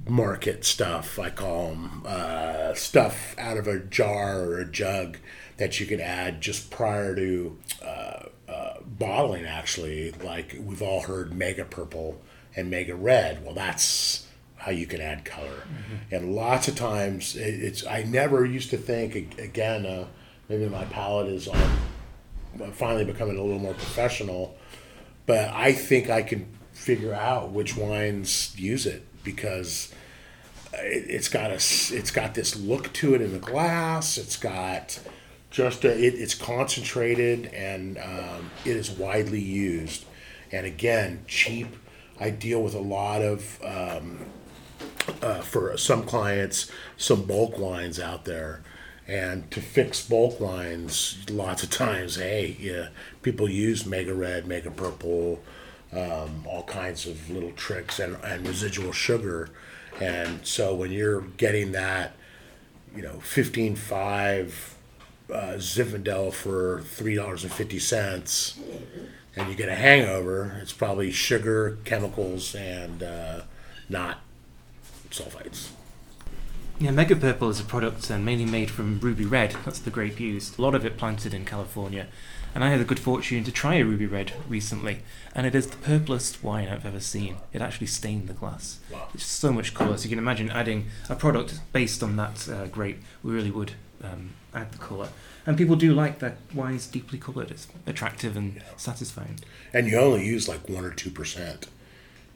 market 0.07 0.65
stuff. 0.65 1.19
I 1.19 1.29
call 1.29 1.69
them 1.69 2.03
uh, 2.05 2.73
stuff 2.73 3.35
out 3.37 3.57
of 3.57 3.67
a 3.67 3.79
jar 3.79 4.41
or 4.41 4.59
a 4.59 4.65
jug 4.65 5.17
that 5.57 5.79
you 5.79 5.85
can 5.85 5.99
add 5.99 6.41
just 6.41 6.71
prior 6.71 7.15
to 7.15 7.57
uh, 7.83 8.23
uh, 8.47 8.73
bottling. 8.85 9.45
Actually, 9.45 10.11
like 10.11 10.55
we've 10.59 10.81
all 10.81 11.01
heard 11.01 11.33
mega 11.33 11.65
purple 11.65 12.21
and 12.55 12.69
mega 12.69 12.95
red. 12.95 13.43
Well, 13.43 13.53
that's 13.53 14.27
how 14.57 14.71
you 14.71 14.85
can 14.85 15.01
add 15.01 15.25
color. 15.25 15.47
Mm-hmm. 15.47 16.15
And 16.15 16.35
lots 16.35 16.67
of 16.67 16.75
times, 16.75 17.35
it's 17.35 17.85
I 17.85 18.03
never 18.03 18.45
used 18.45 18.69
to 18.71 18.77
think 18.77 19.37
again. 19.39 19.85
Uh, 19.85 20.07
maybe 20.47 20.67
my 20.67 20.85
palate 20.85 21.27
is 21.27 21.47
on 21.47 21.77
finally 22.73 23.05
becoming 23.05 23.37
a 23.37 23.43
little 23.43 23.59
more 23.59 23.73
professional, 23.73 24.57
but 25.25 25.49
I 25.49 25.71
think 25.71 26.09
I 26.09 26.23
can 26.23 26.47
figure 26.73 27.13
out 27.13 27.51
which 27.51 27.75
wines 27.75 28.57
use 28.57 28.85
it 28.85 29.05
because 29.23 29.93
it's 30.73 31.29
got 31.29 31.51
a 31.51 31.55
it's 31.55 32.11
got 32.11 32.35
this 32.35 32.55
look 32.55 32.91
to 32.93 33.15
it 33.15 33.21
in 33.21 33.33
the 33.33 33.39
glass. 33.39 34.17
It's 34.17 34.37
got 34.37 34.99
just 35.51 35.83
a, 35.83 35.91
it, 35.91 36.13
it's 36.15 36.35
concentrated 36.35 37.47
and 37.47 37.97
um, 37.97 38.51
it 38.65 38.75
is 38.75 38.91
widely 38.91 39.41
used. 39.41 40.05
And 40.51 40.65
again, 40.65 41.23
cheap. 41.27 41.75
I 42.19 42.29
deal 42.29 42.61
with 42.61 42.75
a 42.75 42.79
lot 42.79 43.21
of 43.21 43.59
um, 43.63 44.25
uh, 45.21 45.41
for 45.41 45.75
some 45.77 46.03
clients 46.03 46.71
some 46.97 47.23
bulk 47.23 47.57
wines 47.57 47.99
out 47.99 48.25
there. 48.25 48.61
And 49.07 49.49
to 49.49 49.59
fix 49.59 50.05
bulk 50.07 50.39
wines, 50.39 51.17
lots 51.31 51.63
of 51.63 51.69
times, 51.71 52.17
hey, 52.17 52.55
yeah, 52.59 52.89
people 53.23 53.49
use 53.49 53.85
Mega 53.85 54.13
Red, 54.13 54.45
Mega 54.45 54.69
Purple, 54.69 55.41
um, 55.93 56.45
all 56.47 56.63
kinds 56.63 57.07
of 57.07 57.29
little 57.29 57.51
tricks 57.53 57.99
and, 57.99 58.15
and 58.23 58.47
residual 58.47 58.91
sugar 58.91 59.49
and 59.99 60.45
so 60.45 60.75
when 60.75 60.91
you're 60.91 61.21
getting 61.21 61.73
that, 61.73 62.13
you 62.95 63.01
know, 63.01 63.19
fifteen 63.19 63.75
five 63.75 64.75
uh, 65.31 65.55
Zinfandel 65.57 66.33
for 66.33 66.81
three 66.81 67.15
dollars 67.15 67.43
and 67.43 67.51
fifty 67.51 67.79
cents, 67.79 68.59
and 69.35 69.49
you 69.49 69.55
get 69.55 69.69
a 69.69 69.75
hangover, 69.75 70.57
it's 70.61 70.73
probably 70.73 71.11
sugar, 71.11 71.77
chemicals, 71.83 72.55
and 72.55 73.03
uh, 73.03 73.41
not 73.89 74.19
sulfites. 75.11 75.69
Yeah, 76.81 76.91
Mega 76.91 77.13
Purple 77.13 77.49
is 77.49 77.59
a 77.59 77.65
product 77.65 78.09
uh, 78.09 78.17
mainly 78.17 78.45
made 78.45 78.71
from 78.71 79.01
Rubired. 79.01 79.53
That's 79.65 79.79
the 79.79 79.89
grape 79.89 80.17
used. 80.17 80.57
A 80.57 80.61
lot 80.61 80.73
of 80.73 80.85
it 80.85 80.95
planted 80.95 81.33
in 81.33 81.43
California. 81.43 82.07
And 82.55 82.63
I 82.63 82.69
had 82.69 82.79
the 82.79 82.85
good 82.85 83.01
fortune 83.01 83.43
to 83.43 83.51
try 83.51 83.75
a 83.75 83.83
Rubired 83.83 84.31
recently, 84.47 84.99
and 85.35 85.45
it 85.45 85.53
is 85.53 85.67
the 85.67 85.75
purplest 85.75 86.41
wine 86.41 86.69
I've 86.69 86.85
ever 86.85 87.01
seen. 87.01 87.35
It 87.51 87.61
actually 87.61 87.87
stained 87.87 88.29
the 88.29 88.33
glass. 88.33 88.79
Wow. 88.89 89.09
It's 89.13 89.25
so 89.25 89.51
much 89.51 89.73
colour. 89.73 89.97
So 89.97 90.05
you 90.05 90.09
can 90.09 90.19
imagine 90.19 90.49
adding 90.51 90.85
a 91.09 91.17
product 91.17 91.59
based 91.73 92.01
on 92.01 92.15
that 92.15 92.47
uh, 92.47 92.67
grape. 92.67 93.03
We 93.23 93.33
really 93.33 93.51
would 93.51 93.73
um, 94.01 94.29
add 94.53 94.71
the 94.71 94.77
colour. 94.77 95.09
And 95.45 95.57
people 95.57 95.75
do 95.75 95.93
like 95.93 96.19
that 96.19 96.37
wine 96.53 96.75
is 96.75 96.87
deeply 96.87 97.19
coloured. 97.19 97.51
It's 97.51 97.67
attractive 97.87 98.37
and 98.37 98.55
yeah. 98.55 98.61
satisfying. 98.77 99.41
And 99.73 99.85
you 99.85 99.99
only 99.99 100.25
use 100.25 100.47
like 100.47 100.69
1 100.69 100.85
or 100.85 100.91
2%. 100.91 101.65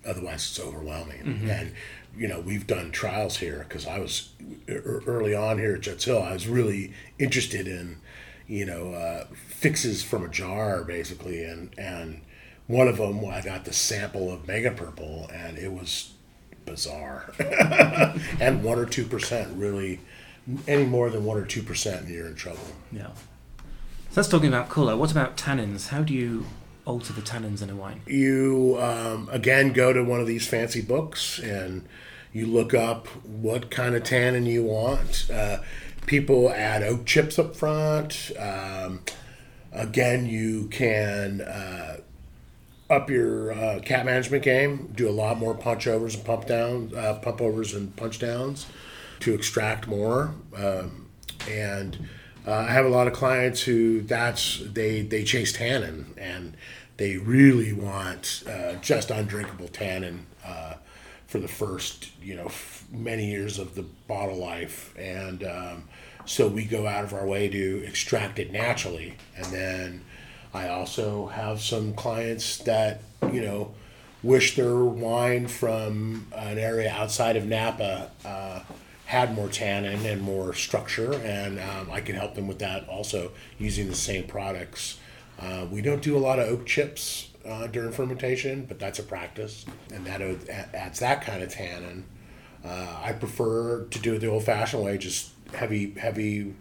Otherwise, 0.05 0.49
it's 0.49 0.59
overwhelming. 0.59 1.23
Mm-hmm. 1.23 1.49
And, 1.49 1.73
you 2.17 2.27
know, 2.27 2.39
we've 2.39 2.67
done 2.67 2.91
trials 2.91 3.37
here 3.37 3.65
because 3.67 3.87
I 3.87 3.99
was 3.99 4.29
early 4.67 5.33
on 5.33 5.57
here 5.57 5.75
at 5.75 5.81
Judd's 5.81 6.05
Hill. 6.05 6.21
I 6.21 6.33
was 6.33 6.47
really 6.47 6.93
interested 7.19 7.67
in, 7.67 7.97
you 8.47 8.65
know, 8.65 8.93
uh, 8.93 9.25
fixes 9.47 10.03
from 10.03 10.23
a 10.23 10.29
jar 10.29 10.83
basically, 10.83 11.43
and 11.43 11.73
and 11.77 12.21
one 12.67 12.87
of 12.87 12.97
them, 12.97 13.23
I 13.25 13.41
got 13.41 13.65
the 13.65 13.73
sample 13.73 14.31
of 14.31 14.47
Mega 14.47 14.71
Purple, 14.71 15.29
and 15.33 15.57
it 15.57 15.71
was 15.71 16.13
bizarre. 16.65 17.33
and 18.39 18.63
one 18.63 18.79
or 18.79 18.85
two 18.85 19.05
percent 19.05 19.49
really, 19.57 19.99
any 20.67 20.85
more 20.85 21.09
than 21.09 21.25
one 21.25 21.37
or 21.37 21.45
two 21.45 21.63
percent, 21.63 22.05
and 22.05 22.13
you're 22.13 22.27
in 22.27 22.35
trouble. 22.35 22.65
Yeah. 22.91 23.11
So 24.09 24.21
that's 24.21 24.27
talking 24.27 24.49
about 24.49 24.69
colour. 24.69 24.95
What 24.95 25.11
about 25.11 25.37
tannins? 25.37 25.87
How 25.87 26.03
do 26.03 26.13
you 26.13 26.45
alter 26.85 27.13
the 27.13 27.21
tannins 27.21 27.61
in 27.61 27.69
a 27.69 27.75
wine? 27.75 28.01
You 28.05 28.77
um, 28.79 29.29
again 29.31 29.73
go 29.73 29.93
to 29.93 30.03
one 30.03 30.19
of 30.19 30.27
these 30.27 30.47
fancy 30.47 30.81
books 30.81 31.39
and 31.39 31.87
you 32.31 32.47
look 32.47 32.73
up 32.73 33.07
what 33.25 33.69
kind 33.69 33.95
of 33.95 34.03
tannin 34.03 34.45
you 34.45 34.63
want. 34.63 35.29
Uh, 35.31 35.59
people 36.05 36.49
add 36.49 36.83
oak 36.83 37.05
chips 37.05 37.37
up 37.37 37.55
front. 37.55 38.31
Um, 38.39 39.01
again, 39.71 40.25
you 40.25 40.67
can 40.69 41.41
uh, 41.41 41.97
up 42.89 43.09
your 43.09 43.53
uh, 43.53 43.79
cap 43.83 44.05
management 44.05 44.43
game. 44.43 44.91
Do 44.95 45.09
a 45.09 45.11
lot 45.11 45.37
more 45.37 45.53
punch 45.53 45.87
overs 45.87 46.15
and 46.15 46.25
pump 46.25 46.47
downs, 46.47 46.93
uh, 46.93 47.19
pump 47.21 47.41
overs 47.41 47.73
and 47.73 47.95
punch 47.95 48.19
downs 48.19 48.65
to 49.21 49.33
extract 49.33 49.87
more. 49.87 50.33
Um, 50.55 51.09
and 51.49 52.09
uh, 52.45 52.51
I 52.51 52.71
have 52.71 52.85
a 52.85 52.89
lot 52.89 53.07
of 53.07 53.13
clients 53.13 53.61
who 53.61 54.01
that's 54.01 54.61
they 54.65 55.01
they 55.01 55.23
chase 55.23 55.53
tannin 55.53 56.13
and 56.17 56.55
they 56.97 57.17
really 57.17 57.73
want 57.73 58.43
uh, 58.47 58.73
just 58.75 59.11
undrinkable 59.11 59.67
tannin 59.67 60.25
uh, 60.45 60.75
for 61.27 61.39
the 61.39 61.47
first 61.47 62.09
you 62.21 62.35
know 62.35 62.45
f- 62.45 62.85
many 62.91 63.29
years 63.29 63.59
of 63.59 63.75
the 63.75 63.83
bottle 64.07 64.37
life. 64.37 64.93
And 64.97 65.43
um, 65.43 65.83
so 66.25 66.47
we 66.47 66.65
go 66.65 66.85
out 66.85 67.03
of 67.03 67.13
our 67.13 67.25
way 67.25 67.49
to 67.49 67.83
extract 67.85 68.39
it 68.39 68.51
naturally. 68.51 69.15
And 69.35 69.45
then 69.47 70.05
I 70.53 70.67
also 70.67 71.27
have 71.27 71.61
some 71.61 71.93
clients 71.93 72.57
that 72.59 73.01
you 73.31 73.41
know 73.41 73.73
wish 74.21 74.55
their 74.55 74.75
wine 74.75 75.47
from 75.47 76.27
an 76.35 76.57
area 76.57 76.91
outside 76.91 77.35
of 77.35 77.45
Napa 77.45 78.11
uh, 78.25 78.59
had 79.05 79.33
more 79.33 79.49
tannin 79.49 80.05
and 80.05 80.21
more 80.21 80.53
structure, 80.53 81.13
and 81.13 81.59
um, 81.59 81.89
I 81.91 82.01
can 82.01 82.15
help 82.15 82.35
them 82.35 82.47
with 82.47 82.59
that 82.59 82.87
also 82.87 83.31
using 83.57 83.87
the 83.87 83.95
same 83.95 84.25
products. 84.25 84.97
Uh, 85.39 85.65
we 85.69 85.81
don't 85.81 86.01
do 86.01 86.15
a 86.15 86.19
lot 86.19 86.39
of 86.39 86.47
oak 86.47 86.65
chips 86.65 87.29
uh, 87.45 87.67
during 87.67 87.91
fermentation, 87.91 88.65
but 88.65 88.79
that's 88.79 88.99
a 88.99 89.03
practice, 89.03 89.65
and 89.93 90.05
that 90.05 90.21
adds 90.73 90.99
that 90.99 91.21
kind 91.21 91.43
of 91.43 91.49
tannin. 91.49 92.05
Uh, 92.63 93.01
I 93.03 93.11
prefer 93.11 93.85
to 93.85 93.99
do 93.99 94.13
it 94.13 94.19
the 94.19 94.27
old-fashioned 94.27 94.83
way, 94.83 94.97
just 94.97 95.31
heavy, 95.53 95.91
heavy 95.91 96.55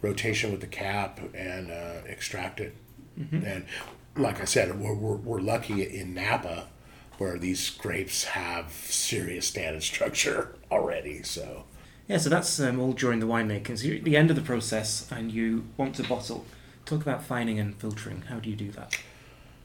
rotation 0.00 0.52
with 0.52 0.60
the 0.60 0.68
cap 0.68 1.20
and 1.34 1.70
uh, 1.70 2.02
extract 2.06 2.60
it. 2.60 2.76
Mm-hmm. 3.18 3.44
And 3.44 3.66
like 4.16 4.40
I 4.40 4.44
said, 4.44 4.78
we're, 4.78 4.94
we're, 4.94 5.16
we're 5.16 5.40
lucky 5.40 5.82
in 5.82 6.14
Napa 6.14 6.68
where 7.18 7.36
these 7.36 7.70
grapes 7.70 8.24
have 8.24 8.70
serious 8.70 9.50
tannin 9.50 9.80
structure 9.80 10.54
already. 10.70 11.22
So 11.22 11.64
yeah, 12.08 12.16
so 12.16 12.30
that's 12.30 12.58
um, 12.58 12.80
all 12.80 12.92
during 12.92 13.20
the 13.20 13.26
winemaking. 13.26 13.78
So 13.78 13.86
you're 13.86 13.96
at 13.96 14.04
the 14.04 14.16
end 14.16 14.30
of 14.30 14.36
the 14.36 14.42
process 14.42 15.06
and 15.12 15.30
you 15.30 15.64
want 15.76 15.94
to 15.96 16.02
bottle. 16.02 16.46
Talk 16.86 17.02
about 17.02 17.22
fining 17.22 17.58
and 17.58 17.76
filtering. 17.76 18.22
How 18.22 18.38
do 18.38 18.48
you 18.48 18.56
do 18.56 18.70
that? 18.72 18.98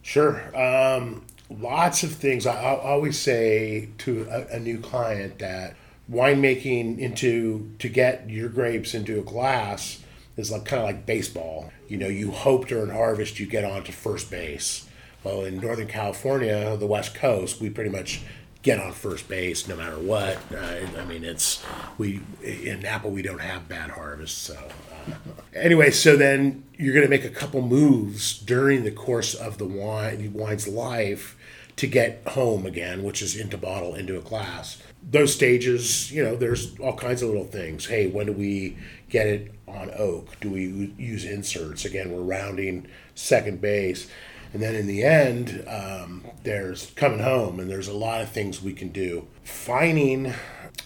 Sure. 0.01 0.55
Um, 0.55 1.25
lots 1.49 2.03
of 2.03 2.11
things. 2.11 2.45
I, 2.45 2.53
I 2.53 2.81
always 2.81 3.17
say 3.17 3.89
to 3.99 4.27
a, 4.29 4.57
a, 4.57 4.59
new 4.59 4.77
client 4.79 5.39
that 5.39 5.75
winemaking 6.11 6.99
into 6.99 7.71
to 7.79 7.87
get 7.87 8.29
your 8.29 8.49
grapes 8.49 8.93
into 8.93 9.17
a 9.17 9.23
glass 9.23 10.03
is 10.35 10.51
like 10.51 10.65
kind 10.65 10.81
of 10.81 10.85
like 10.85 11.05
baseball. 11.05 11.71
You 11.87 11.95
know, 11.95 12.07
you 12.07 12.31
hope 12.31 12.67
during 12.67 12.89
harvest 12.89 13.39
you 13.39 13.45
get 13.45 13.63
onto 13.63 13.93
first 13.93 14.29
base. 14.29 14.85
Well, 15.23 15.45
in 15.45 15.61
Northern 15.61 15.87
California, 15.87 16.75
the 16.75 16.87
West 16.87 17.15
Coast, 17.15 17.61
we 17.61 17.69
pretty 17.69 17.89
much 17.89 18.21
get 18.63 18.79
on 18.79 18.93
first 18.93 19.27
base 19.27 19.67
no 19.67 19.75
matter 19.75 19.99
what. 19.99 20.37
Uh, 20.51 20.87
I 20.97 21.05
mean, 21.05 21.23
it's 21.23 21.63
we 21.97 22.21
in 22.41 22.79
Napa 22.79 23.07
we 23.07 23.21
don't 23.21 23.41
have 23.41 23.67
bad 23.67 23.91
harvests. 23.91 24.41
So 24.41 24.55
uh, 24.55 25.13
anyway, 25.53 25.91
so 25.91 26.15
then 26.15 26.63
you're 26.77 26.93
going 26.93 27.05
to 27.05 27.09
make 27.09 27.25
a 27.25 27.29
couple 27.29 27.61
moves 27.61 28.39
during 28.39 28.83
the 28.83 28.91
course 28.91 29.35
of 29.35 29.57
the 29.57 29.65
wine 29.65 30.33
wine's 30.33 30.67
life 30.67 31.37
to 31.75 31.87
get 31.87 32.23
home 32.27 32.65
again, 32.65 33.03
which 33.03 33.21
is 33.21 33.35
into 33.35 33.57
bottle, 33.57 33.95
into 33.95 34.17
a 34.17 34.21
glass. 34.21 34.81
Those 35.01 35.33
stages, 35.33 36.11
you 36.11 36.23
know, 36.23 36.35
there's 36.35 36.79
all 36.79 36.95
kinds 36.95 37.21
of 37.21 37.29
little 37.29 37.45
things. 37.45 37.87
Hey, 37.87 38.07
when 38.07 38.27
do 38.27 38.31
we 38.31 38.77
get 39.09 39.27
it 39.27 39.53
on 39.67 39.91
oak? 39.97 40.39
Do 40.39 40.51
we 40.51 40.93
use 40.97 41.25
inserts? 41.25 41.83
Again, 41.83 42.11
we're 42.11 42.21
rounding 42.21 42.87
second 43.15 43.59
base 43.59 44.07
and 44.53 44.61
then 44.61 44.75
in 44.75 44.85
the 44.85 45.03
end, 45.03 45.63
um, 45.67 46.23
there's 46.43 46.91
coming 46.91 47.19
home, 47.19 47.59
and 47.59 47.69
there's 47.69 47.87
a 47.87 47.93
lot 47.93 48.21
of 48.21 48.29
things 48.29 48.61
we 48.61 48.73
can 48.73 48.89
do. 48.89 49.27
Fining 49.43 50.33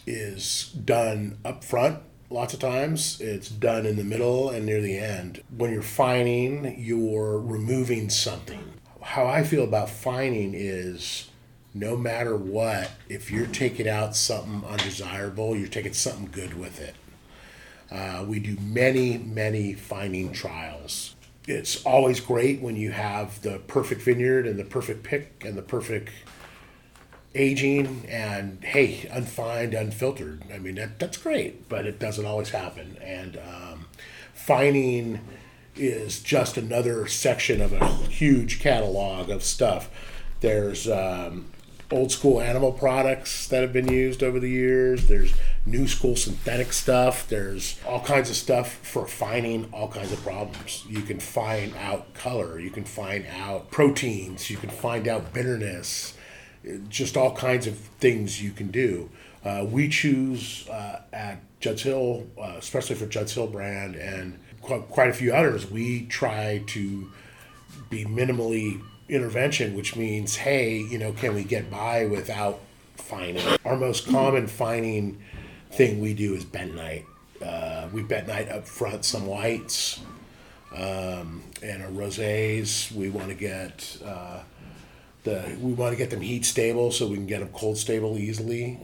is 0.06 0.72
done 0.72 1.38
up 1.44 1.66
front 1.66 2.00
lots 2.30 2.54
of 2.54 2.60
times. 2.60 3.20
It's 3.20 3.50
done 3.50 3.86
in 3.86 3.98
the 3.98 4.04
middle 4.04 4.50
and 4.50 4.66
near 4.66 4.82
the 4.82 4.98
end. 4.98 5.44
When 5.56 5.72
you're 5.72 5.82
fining, 5.82 6.76
you're 6.80 7.40
removing 7.40 8.10
something. 8.10 8.74
How 9.02 9.28
I 9.28 9.44
feel 9.44 9.64
about 9.64 9.90
fining 9.90 10.54
is 10.54 11.30
no 11.74 11.96
matter 11.96 12.36
what, 12.36 12.92
if 13.10 13.32
you're 13.32 13.48
taking 13.48 13.88
out 13.88 14.16
something 14.16 14.68
undesirable, 14.68 15.56
you're 15.56 15.68
taking 15.68 15.94
something 15.94 16.30
good 16.32 16.58
with 16.58 16.80
it. 16.80 16.96
Uh, 17.92 18.26
we 18.28 18.40
do 18.40 18.58
many, 18.62 19.18
many 19.18 19.74
fining 19.74 20.34
trials 20.34 21.16
it's 21.48 21.84
always 21.86 22.20
great 22.20 22.62
when 22.62 22.76
you 22.76 22.92
have 22.92 23.42
the 23.42 23.60
perfect 23.68 24.02
vineyard 24.02 24.46
and 24.46 24.60
the 24.60 24.66
perfect 24.66 25.04
pick 25.04 25.44
and 25.46 25.58
the 25.58 25.62
perfect 25.62 26.12
aging 27.34 28.06
and 28.10 28.64
hey 28.64 29.08
unfined 29.12 29.74
unfiltered. 29.74 30.44
I 30.54 30.60
mean 30.60 30.76
that, 30.76 31.00
that's 31.00 31.18
great 31.18 31.70
but 31.70 31.86
it 31.86 32.00
doesn't 32.00 32.26
always 32.26 32.50
happen. 32.50 32.98
And 33.02 33.38
um, 33.38 33.86
fining 34.34 35.22
is 35.76 36.22
just 36.22 36.58
another 36.58 37.08
section 37.08 37.62
of 37.62 37.72
a 37.74 37.88
huge 37.88 38.60
catalog 38.60 39.30
of 39.30 39.44
stuff. 39.44 39.90
There's 40.42 40.88
um, 40.88 41.46
old 41.90 42.12
school 42.12 42.42
animal 42.42 42.72
products 42.72 43.48
that 43.48 43.62
have 43.62 43.72
been 43.72 43.88
used 43.88 44.22
over 44.22 44.40
the 44.40 44.50
years. 44.50 45.08
There's 45.08 45.34
new 45.66 45.88
school 45.88 46.16
synthetic 46.16 46.74
stuff. 46.74 47.28
There's 47.28 47.80
all 47.88 48.02
kinds 48.02 48.30
of 48.30 48.36
stuff 48.36 48.74
for 48.74 49.08
finding 49.08 49.70
all 49.72 49.88
kinds 49.88 50.12
of 50.12 50.22
problems. 50.22 50.86
You 50.90 51.02
can 51.02 51.20
find 51.20 51.74
out 51.78 52.14
color. 52.14 52.60
You 52.60 52.70
can 52.70 52.84
find 52.84 53.26
out 53.40 53.72
proteins. 53.72 54.50
You 54.50 54.58
can 54.58 54.70
find 54.70 55.08
out 55.08 55.34
bitterness. 55.34 56.16
Just 56.90 57.16
all 57.16 57.34
kinds 57.34 57.68
of 57.68 57.78
things 57.78 58.42
you 58.42 58.52
can 58.52 58.70
do. 58.70 59.10
Uh, 59.46 59.66
we 59.70 59.88
choose 59.88 60.68
uh, 60.68 61.02
at 61.14 61.40
Judd's 61.62 61.84
Hill, 61.84 62.28
uh, 62.38 62.56
especially 62.58 62.96
for 62.96 63.06
Judd's 63.06 63.34
Hill 63.34 63.48
brand 63.48 63.96
and 63.96 64.38
quite, 64.62 64.90
quite 64.90 65.10
a 65.10 65.14
few 65.14 65.34
others, 65.34 65.70
we 65.70 66.06
try 66.08 66.64
to 66.68 67.12
be 67.90 68.06
minimally 68.06 68.82
intervention, 69.10 69.76
which 69.76 69.96
means, 69.96 70.36
hey, 70.36 70.78
you 70.78 70.98
know, 70.98 71.14
can 71.14 71.34
we 71.34 71.44
get 71.44 71.70
by 71.72 72.06
without 72.06 72.60
fining? 72.96 73.44
Our 73.66 73.78
most 73.78 74.08
common 74.08 74.48
fining 74.48 75.22
thing 75.72 76.00
we 76.00 76.14
do 76.14 76.34
is 76.34 76.44
bentonite. 76.46 77.06
Uh, 77.44 77.88
we 77.94 78.04
bentonite 78.04 78.52
up 78.52 78.68
front 78.68 79.06
some 79.06 79.26
whites 79.28 80.02
um, 80.76 81.44
and 81.62 81.84
our 81.84 81.90
rosés. 81.90 82.92
We 82.92 83.10
want 83.10 83.30
to 83.30 83.36
get 83.36 83.98
uh, 84.04 84.42
the 85.24 85.56
we 85.62 85.74
want 85.74 85.94
to 85.94 85.98
get 85.98 86.10
them 86.10 86.22
heat 86.22 86.46
stable 86.46 86.92
so 86.92 87.08
we 87.08 87.16
can 87.16 87.28
get 87.28 87.40
them 87.40 87.50
cold 87.50 87.78
stable 87.78 88.18
easily, 88.18 88.80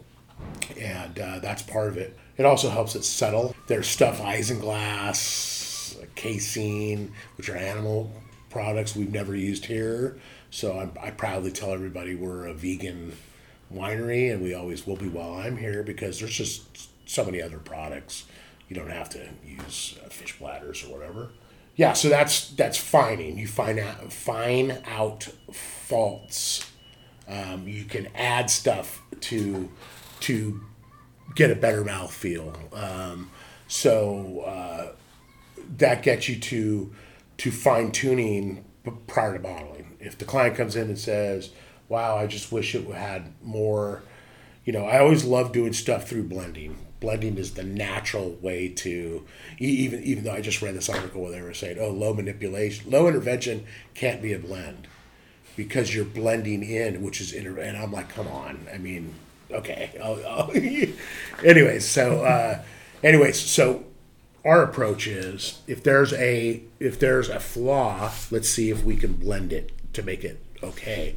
and 0.79 1.17
uh, 1.17 1.39
that's 1.39 1.63
part 1.63 1.87
of 1.87 1.97
it. 1.97 2.17
It 2.37 2.45
also 2.45 2.69
helps 2.69 2.95
it 2.95 3.03
settle. 3.03 3.55
There's 3.67 3.87
stuff 3.87 4.19
isinglass, 4.19 5.95
casein, 6.15 7.11
which 7.37 7.49
are 7.49 7.55
animal 7.55 8.11
products 8.53 8.95
we've 8.95 9.11
never 9.11 9.35
used 9.35 9.65
here. 9.65 10.15
So 10.51 10.79
I'm, 10.79 10.91
i 11.01 11.09
proudly 11.09 11.51
tell 11.51 11.73
everybody 11.73 12.13
we're 12.13 12.45
a 12.45 12.53
vegan 12.53 13.13
winery, 13.73 14.31
and 14.31 14.41
we 14.41 14.53
always 14.53 14.85
will 14.85 14.95
be 14.95 15.09
while 15.09 15.33
I'm 15.33 15.57
here 15.57 15.81
because 15.81 16.19
there's 16.19 16.35
just 16.37 16.89
so 17.09 17.25
many 17.25 17.41
other 17.41 17.57
products. 17.57 18.25
You 18.69 18.75
don't 18.75 18.91
have 18.91 19.09
to 19.09 19.27
use 19.43 19.97
uh, 20.05 20.09
fish 20.09 20.37
bladders 20.37 20.83
or 20.83 20.95
whatever. 20.95 21.29
Yeah, 21.75 21.93
so 21.93 22.07
that's 22.07 22.51
that's 22.51 22.77
fining. 22.77 23.39
You 23.39 23.47
find 23.47 23.79
out 23.79 24.13
fine 24.13 24.77
out 24.85 25.27
faults. 25.51 26.71
Um, 27.27 27.67
you 27.67 27.85
can 27.85 28.07
add 28.15 28.51
stuff 28.51 29.01
to 29.21 29.69
to 30.21 30.61
get 31.33 31.49
a 31.49 31.55
better 31.55 31.83
mouth 31.83 32.13
feel. 32.13 32.53
Um, 32.71 33.31
so 33.67 34.41
uh, 34.41 34.91
that 35.77 36.03
gets 36.03 36.29
you 36.29 36.39
to 36.39 36.93
to 37.43 37.51
fine 37.51 37.91
tuning 37.91 38.63
prior 39.05 39.33
to 39.33 39.39
bottling. 39.39 39.97
If 39.99 40.17
the 40.17 40.23
client 40.23 40.55
comes 40.55 40.77
in 40.77 40.87
and 40.87 40.97
says, 40.97 41.49
"Wow, 41.89 42.15
I 42.15 42.25
just 42.25 42.53
wish 42.53 42.73
it 42.73 42.85
had 42.87 43.33
more," 43.43 44.01
you 44.63 44.71
know, 44.71 44.85
I 44.85 44.99
always 44.99 45.25
love 45.25 45.51
doing 45.51 45.73
stuff 45.73 46.07
through 46.07 46.23
blending. 46.23 46.77
Blending 47.01 47.37
is 47.37 47.55
the 47.55 47.63
natural 47.63 48.37
way 48.41 48.69
to 48.69 49.25
even 49.59 50.01
even 50.03 50.23
though 50.23 50.31
I 50.31 50.39
just 50.39 50.61
read 50.61 50.73
this 50.73 50.87
article 50.87 51.21
where 51.21 51.33
they 51.33 51.41
were 51.41 51.53
saying, 51.53 51.79
"Oh, 51.81 51.89
low 51.89 52.13
manipulation, 52.13 52.89
low 52.89 53.09
intervention 53.09 53.65
can't 53.93 54.21
be 54.21 54.31
a 54.31 54.39
blend." 54.39 54.87
because 55.55 55.93
you're 55.93 56.03
blending 56.03 56.63
in, 56.63 57.03
which 57.03 57.21
is 57.21 57.31
inter- 57.31 57.59
and 57.59 57.77
I'm 57.77 57.91
like, 57.91 58.09
come 58.09 58.27
on. 58.27 58.65
I 58.73 58.79
mean, 58.79 59.13
okay. 59.51 59.91
Anyways, 61.45 61.87
so 61.87 62.23
uh, 62.23 62.63
anyways, 63.03 63.39
so 63.39 63.83
our 64.45 64.63
approach 64.63 65.07
is 65.07 65.61
if 65.67 65.83
there's 65.83 66.13
a 66.13 66.63
if 66.79 66.99
there's 66.99 67.29
a 67.29 67.39
flaw, 67.39 68.11
let's 68.29 68.49
see 68.49 68.69
if 68.69 68.83
we 68.83 68.95
can 68.95 69.13
blend 69.13 69.53
it 69.53 69.71
to 69.93 70.03
make 70.03 70.23
it 70.23 70.43
okay. 70.61 71.15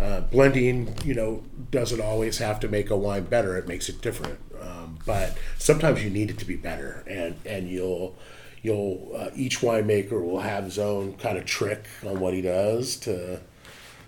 Uh, 0.00 0.20
blending, 0.20 0.96
you 1.04 1.14
know, 1.14 1.44
doesn't 1.70 2.00
always 2.00 2.38
have 2.38 2.58
to 2.60 2.68
make 2.68 2.90
a 2.90 2.96
wine 2.96 3.24
better. 3.24 3.56
It 3.56 3.68
makes 3.68 3.88
it 3.88 4.00
different, 4.00 4.38
um, 4.60 4.98
but 5.04 5.36
sometimes 5.58 6.02
you 6.02 6.10
need 6.10 6.30
it 6.30 6.38
to 6.38 6.44
be 6.44 6.56
better, 6.56 7.04
and 7.06 7.36
and 7.44 7.68
you'll 7.68 8.16
you'll 8.62 9.12
uh, 9.14 9.30
each 9.34 9.60
winemaker 9.60 10.22
will 10.24 10.40
have 10.40 10.64
his 10.64 10.78
own 10.78 11.14
kind 11.14 11.36
of 11.36 11.44
trick 11.44 11.86
on 12.06 12.20
what 12.20 12.32
he 12.32 12.40
does 12.40 12.96
to 12.98 13.40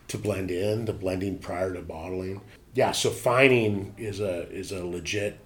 to 0.08 0.18
blend 0.18 0.50
in 0.50 0.84
the 0.84 0.92
blending 0.92 1.38
prior 1.38 1.74
to 1.74 1.82
bottling. 1.82 2.40
Yeah, 2.74 2.92
so 2.92 3.10
fining 3.10 3.94
is 3.98 4.20
a 4.20 4.48
is 4.50 4.72
a 4.72 4.84
legit 4.84 5.38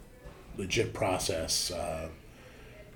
legit 0.57 0.95
process. 0.95 1.71
Uh, 1.71 2.09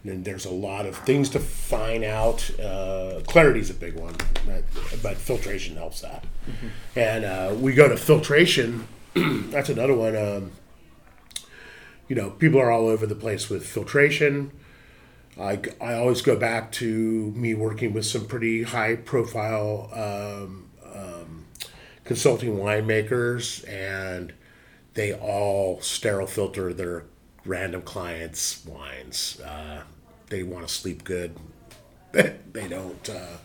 and 0.05 0.25
there's 0.25 0.45
a 0.45 0.51
lot 0.51 0.87
of 0.87 0.97
things 0.97 1.29
to 1.31 1.39
find 1.39 2.05
out. 2.05 2.49
Uh, 2.59 3.21
clarity 3.27 3.61
is 3.61 3.71
a 3.71 3.75
big 3.75 3.95
one, 3.95 4.15
but, 4.47 4.65
but 5.03 5.17
filtration 5.17 5.77
helps 5.77 6.01
that. 6.01 6.25
Mm-hmm. 6.49 6.99
And 6.99 7.25
uh, 7.25 7.55
we 7.59 7.75
go 7.75 7.89
to 7.89 7.97
filtration. 7.97 8.87
that's 9.15 9.69
another 9.69 9.95
one. 9.95 10.17
Um, 10.17 10.53
you 12.09 12.17
know, 12.17 12.31
people 12.31 12.61
are 12.61 12.71
all 12.71 12.89
over 12.89 13.07
the 13.07 13.15
place 13.15 13.49
with 13.49 13.65
filtration. 13.65 14.51
I, 15.39 15.61
I 15.81 15.95
always 15.95 16.21
go 16.21 16.37
back 16.37 16.73
to 16.73 17.33
me 17.33 17.55
working 17.55 17.93
with 17.93 18.05
some 18.05 18.27
pretty 18.27 18.65
high 18.65 18.97
profile 18.97 19.89
um, 19.93 20.69
um, 20.95 21.47
consulting 22.05 22.57
winemakers, 22.57 23.67
and 23.69 24.35
they 24.95 25.15
all 25.15 25.81
sterile 25.81 26.27
filter 26.27 26.75
their 26.75 27.05
random 27.45 27.83
clients' 27.83 28.65
wines. 28.65 29.41
Uh, 29.41 29.83
they 30.29 30.43
want 30.43 30.67
to 30.67 30.73
sleep 30.73 31.05
good. 31.05 31.37
they 32.13 32.69
don't. 32.69 33.09
Uh, 33.09 33.37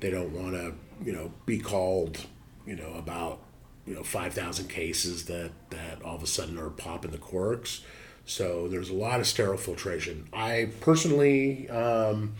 they 0.00 0.10
don't 0.10 0.32
want 0.32 0.52
to, 0.52 0.74
you 1.04 1.12
know, 1.12 1.32
be 1.44 1.58
called, 1.58 2.18
you 2.66 2.76
know, 2.76 2.92
about 2.94 3.40
you 3.86 3.94
know 3.94 4.02
five 4.02 4.34
thousand 4.34 4.68
cases 4.68 5.24
that 5.26 5.50
that 5.70 6.02
all 6.02 6.16
of 6.16 6.22
a 6.22 6.26
sudden 6.26 6.58
are 6.58 6.70
popping 6.70 7.10
the 7.10 7.18
corks. 7.18 7.82
So 8.26 8.68
there's 8.68 8.90
a 8.90 8.94
lot 8.94 9.20
of 9.20 9.26
sterile 9.26 9.56
filtration. 9.56 10.28
I 10.34 10.70
personally 10.80 11.68
um, 11.70 12.34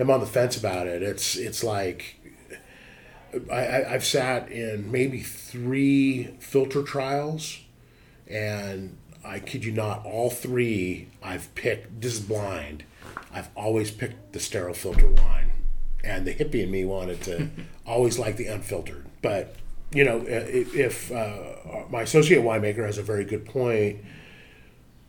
am 0.00 0.10
on 0.10 0.18
the 0.18 0.26
fence 0.26 0.56
about 0.56 0.88
it. 0.88 1.02
It's 1.02 1.36
it's 1.36 1.62
like 1.62 2.16
I, 3.52 3.84
I've 3.84 4.04
sat 4.04 4.50
in 4.50 4.90
maybe 4.90 5.20
three 5.20 6.34
filter 6.40 6.82
trials, 6.82 7.60
and 8.26 8.96
I 9.28 9.40
kid 9.40 9.64
you 9.64 9.72
not, 9.72 10.06
all 10.06 10.30
three 10.30 11.08
I've 11.22 11.54
picked. 11.54 12.00
This 12.00 12.14
is 12.14 12.20
blind. 12.20 12.84
I've 13.30 13.50
always 13.54 13.90
picked 13.90 14.32
the 14.32 14.40
sterile 14.40 14.72
filter 14.72 15.10
wine, 15.10 15.52
and 16.02 16.26
the 16.26 16.34
hippie 16.34 16.62
in 16.62 16.70
me 16.70 16.86
wanted 16.86 17.20
to 17.22 17.50
always 17.86 18.18
like 18.18 18.38
the 18.38 18.46
unfiltered. 18.46 19.04
But 19.20 19.54
you 19.92 20.04
know, 20.04 20.24
if, 20.26 20.74
if 20.74 21.12
uh, 21.12 21.84
my 21.90 22.02
associate 22.02 22.42
winemaker 22.42 22.86
has 22.86 22.96
a 22.96 23.02
very 23.02 23.24
good 23.24 23.44
point, 23.44 24.02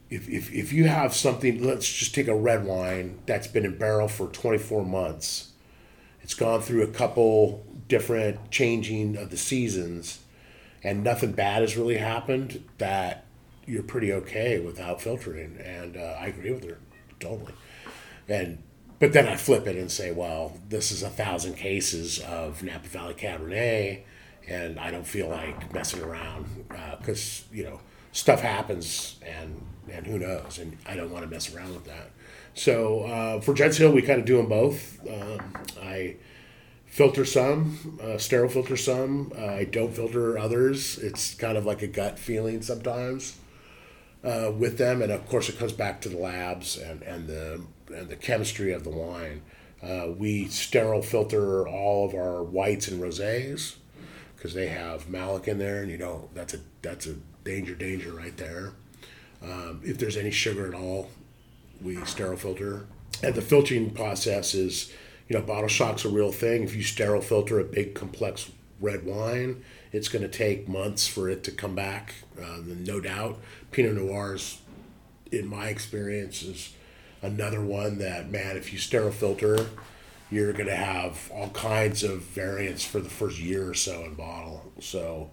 if, 0.10 0.28
if 0.28 0.52
if 0.52 0.74
you 0.74 0.88
have 0.88 1.14
something, 1.14 1.64
let's 1.64 1.88
just 1.88 2.14
take 2.14 2.28
a 2.28 2.36
red 2.36 2.66
wine 2.66 3.20
that's 3.26 3.48
been 3.48 3.64
in 3.64 3.78
barrel 3.78 4.10
for 4.10 4.28
24 4.28 4.84
months. 4.84 5.52
It's 6.22 6.34
gone 6.34 6.62
through 6.62 6.84
a 6.84 6.88
couple 6.88 7.66
different 7.88 8.52
changing 8.52 9.16
of 9.16 9.30
the 9.30 9.38
seasons, 9.38 10.20
and 10.84 11.06
nothing 11.06 11.32
bad 11.32 11.62
has 11.62 11.78
really 11.78 11.98
happened. 11.98 12.66
That 12.80 13.26
you're 13.70 13.84
pretty 13.84 14.12
okay 14.12 14.60
without 14.60 15.02
filtering, 15.02 15.58
and 15.64 15.96
uh, 15.96 16.18
I 16.20 16.28
agree 16.28 16.52
with 16.52 16.64
her 16.66 16.80
totally. 17.20 17.54
And 18.28 18.64
but 19.00 19.14
then 19.14 19.28
I 19.28 19.38
flip 19.38 19.66
it 19.66 19.78
and 19.78 19.90
say, 19.90 20.12
well, 20.12 20.58
this 20.68 20.92
is 20.92 21.04
a 21.04 21.10
thousand 21.10 21.56
cases 21.56 22.20
of 22.20 22.62
Napa 22.64 22.88
Valley 22.88 23.14
Cabernet, 23.14 24.02
and 24.48 24.78
I 24.78 24.92
don't 24.92 25.08
feel 25.08 25.30
like 25.30 25.74
messing 25.74 26.02
around 26.02 26.68
because 27.00 27.46
uh, 27.52 27.56
you 27.56 27.64
know 27.64 27.80
stuff 28.12 28.42
happens, 28.42 29.18
and 29.26 29.66
and 29.90 30.06
who 30.06 30.20
knows, 30.20 30.58
and 30.60 30.78
I 30.86 30.96
don't 30.96 31.12
want 31.12 31.24
to 31.24 31.30
mess 31.30 31.54
around 31.54 31.74
with 31.74 31.86
that. 31.86 32.12
So 32.56 33.02
uh, 33.04 33.42
for 33.42 33.54
Judd's 33.54 33.78
Hill, 33.78 33.92
we 33.92 34.02
kind 34.02 34.20
of 34.20 34.26
do 34.26 34.38
them 34.38 34.50
both. 34.50 35.00
Um, 35.08 35.54
I 35.82 36.16
filter 36.88 37.24
some, 37.24 38.00
uh, 38.04 38.18
sterile 38.18 38.50
filter 38.50 38.76
some. 38.76 39.32
Uh, 39.38 39.46
I 39.46 39.64
don't 39.64 39.94
filter 39.94 40.38
others. 40.38 40.98
It's 40.98 41.36
kind 41.36 41.58
of 41.58 41.66
like 41.66 41.84
a 41.84 41.88
gut 41.88 42.18
feeling 42.20 42.62
sometimes 42.62 43.38
uh, 44.24 44.52
with 44.58 44.78
them, 44.78 45.02
and 45.02 45.12
of 45.12 45.28
course 45.28 45.50
it 45.50 45.58
comes 45.58 45.74
back 45.74 46.02
to 46.02 46.10
the 46.10 46.18
labs 46.18 46.78
and, 46.78 47.02
and 47.04 47.28
the 47.28 47.62
and 47.94 48.10
the 48.10 48.16
chemistry 48.16 48.72
of 48.72 48.84
the 48.84 48.90
wine. 48.90 49.42
Uh, 49.82 50.08
we 50.18 50.48
sterile 50.48 51.02
filter 51.02 51.68
all 51.68 52.06
of 52.06 52.14
our 52.14 52.44
whites 52.44 52.88
and 52.88 53.02
rosés 53.02 53.76
because 54.36 54.54
they 54.54 54.68
have 54.68 55.10
malic 55.10 55.48
in 55.48 55.58
there, 55.58 55.82
and 55.82 55.90
you 55.90 55.98
know 55.98 56.30
that's 56.34 56.54
a 56.54 56.60
that's 56.82 57.08
a 57.08 57.16
danger 57.44 57.76
danger 57.76 58.12
right 58.12 58.36
there. 58.38 58.74
Um, 59.42 59.82
if 59.84 59.98
there's 59.98 60.18
any 60.18 60.32
sugar 60.32 60.68
at 60.68 60.74
all, 60.74 61.10
we 61.82 62.04
sterile 62.06 62.38
filter. 62.38 62.86
And 63.24 63.36
the 63.36 63.42
filtering 63.42 63.92
process 63.92 64.54
is, 64.54 64.92
you 65.28 65.38
know, 65.38 65.44
bottle 65.44 65.70
shock's 65.70 66.06
a 66.06 66.10
real 66.10 66.32
thing. 66.32 66.64
If 66.64 66.76
you 66.76 66.84
sterile 66.84 67.22
filter 67.22 67.60
a 67.60 67.64
big 67.64 67.96
complex 67.96 68.52
red 68.80 69.06
wine, 69.06 69.64
it's 69.92 70.08
going 70.08 70.22
to 70.22 70.30
take 70.30 70.68
months 70.68 71.08
for 71.08 71.30
it 71.30 71.44
to 71.46 71.52
come 71.52 71.76
back. 71.76 72.16
Uh, 72.40 72.60
no 72.66 73.00
doubt, 73.00 73.40
Pinot 73.72 73.96
Noirs, 73.96 74.62
in 75.32 75.48
my 75.48 75.68
experience, 75.68 76.44
is 76.44 76.74
another 77.22 77.62
one 77.62 77.98
that 78.00 78.30
man, 78.30 78.56
if 78.58 78.72
you 78.72 78.80
sterile 78.80 79.12
filter, 79.12 79.68
you're 80.32 80.54
going 80.54 80.68
to 80.68 80.76
have 80.76 81.32
all 81.34 81.50
kinds 81.50 82.04
of 82.04 82.22
variants 82.22 82.84
for 82.84 83.00
the 83.00 83.10
first 83.10 83.40
year 83.40 83.68
or 83.68 83.74
so 83.74 84.04
in 84.04 84.14
bottle. 84.14 84.72
So 84.80 85.32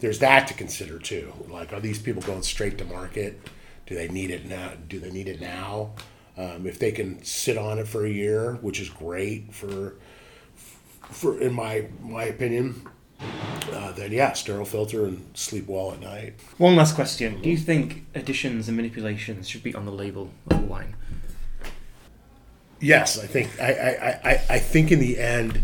there's 0.00 0.20
that 0.20 0.48
to 0.48 0.54
consider 0.54 0.98
too. 0.98 1.32
Like, 1.48 1.72
are 1.72 1.80
these 1.80 1.98
people 1.98 2.22
going 2.22 2.42
straight 2.42 2.78
to 2.78 2.84
market? 2.84 3.40
Do 3.86 3.94
they 3.94 4.08
need 4.08 4.30
it 4.30 4.46
now? 4.46 4.72
Do 4.88 5.00
they 5.00 5.10
need 5.10 5.28
it 5.28 5.40
now? 5.40 5.92
Um, 6.36 6.66
if 6.66 6.78
they 6.78 6.92
can 6.92 7.22
sit 7.24 7.58
on 7.58 7.78
it 7.78 7.88
for 7.88 8.06
a 8.06 8.10
year, 8.10 8.54
which 8.60 8.80
is 8.80 8.88
great 8.88 9.52
for, 9.52 9.96
for 11.02 11.40
in 11.40 11.52
my 11.52 11.88
my 12.00 12.24
opinion, 12.24 12.86
uh, 13.20 13.92
then 13.92 14.12
yeah, 14.12 14.32
sterile 14.32 14.64
filter 14.64 15.04
and 15.04 15.24
sleep 15.34 15.66
well 15.66 15.92
at 15.92 16.00
night. 16.00 16.34
One 16.56 16.76
last 16.76 16.94
question: 16.94 17.40
Do 17.42 17.50
you 17.50 17.56
think 17.56 18.06
additions 18.14 18.68
and 18.68 18.76
manipulations 18.76 19.48
should 19.48 19.62
be 19.62 19.74
on 19.74 19.84
the 19.84 19.92
label 19.92 20.30
of 20.50 20.68
wine? 20.68 20.94
Yes, 22.80 23.18
I 23.18 23.26
think 23.26 23.50
I, 23.60 23.72
I, 23.72 24.30
I, 24.30 24.44
I 24.50 24.58
think 24.58 24.92
in 24.92 25.00
the 25.00 25.18
end, 25.18 25.62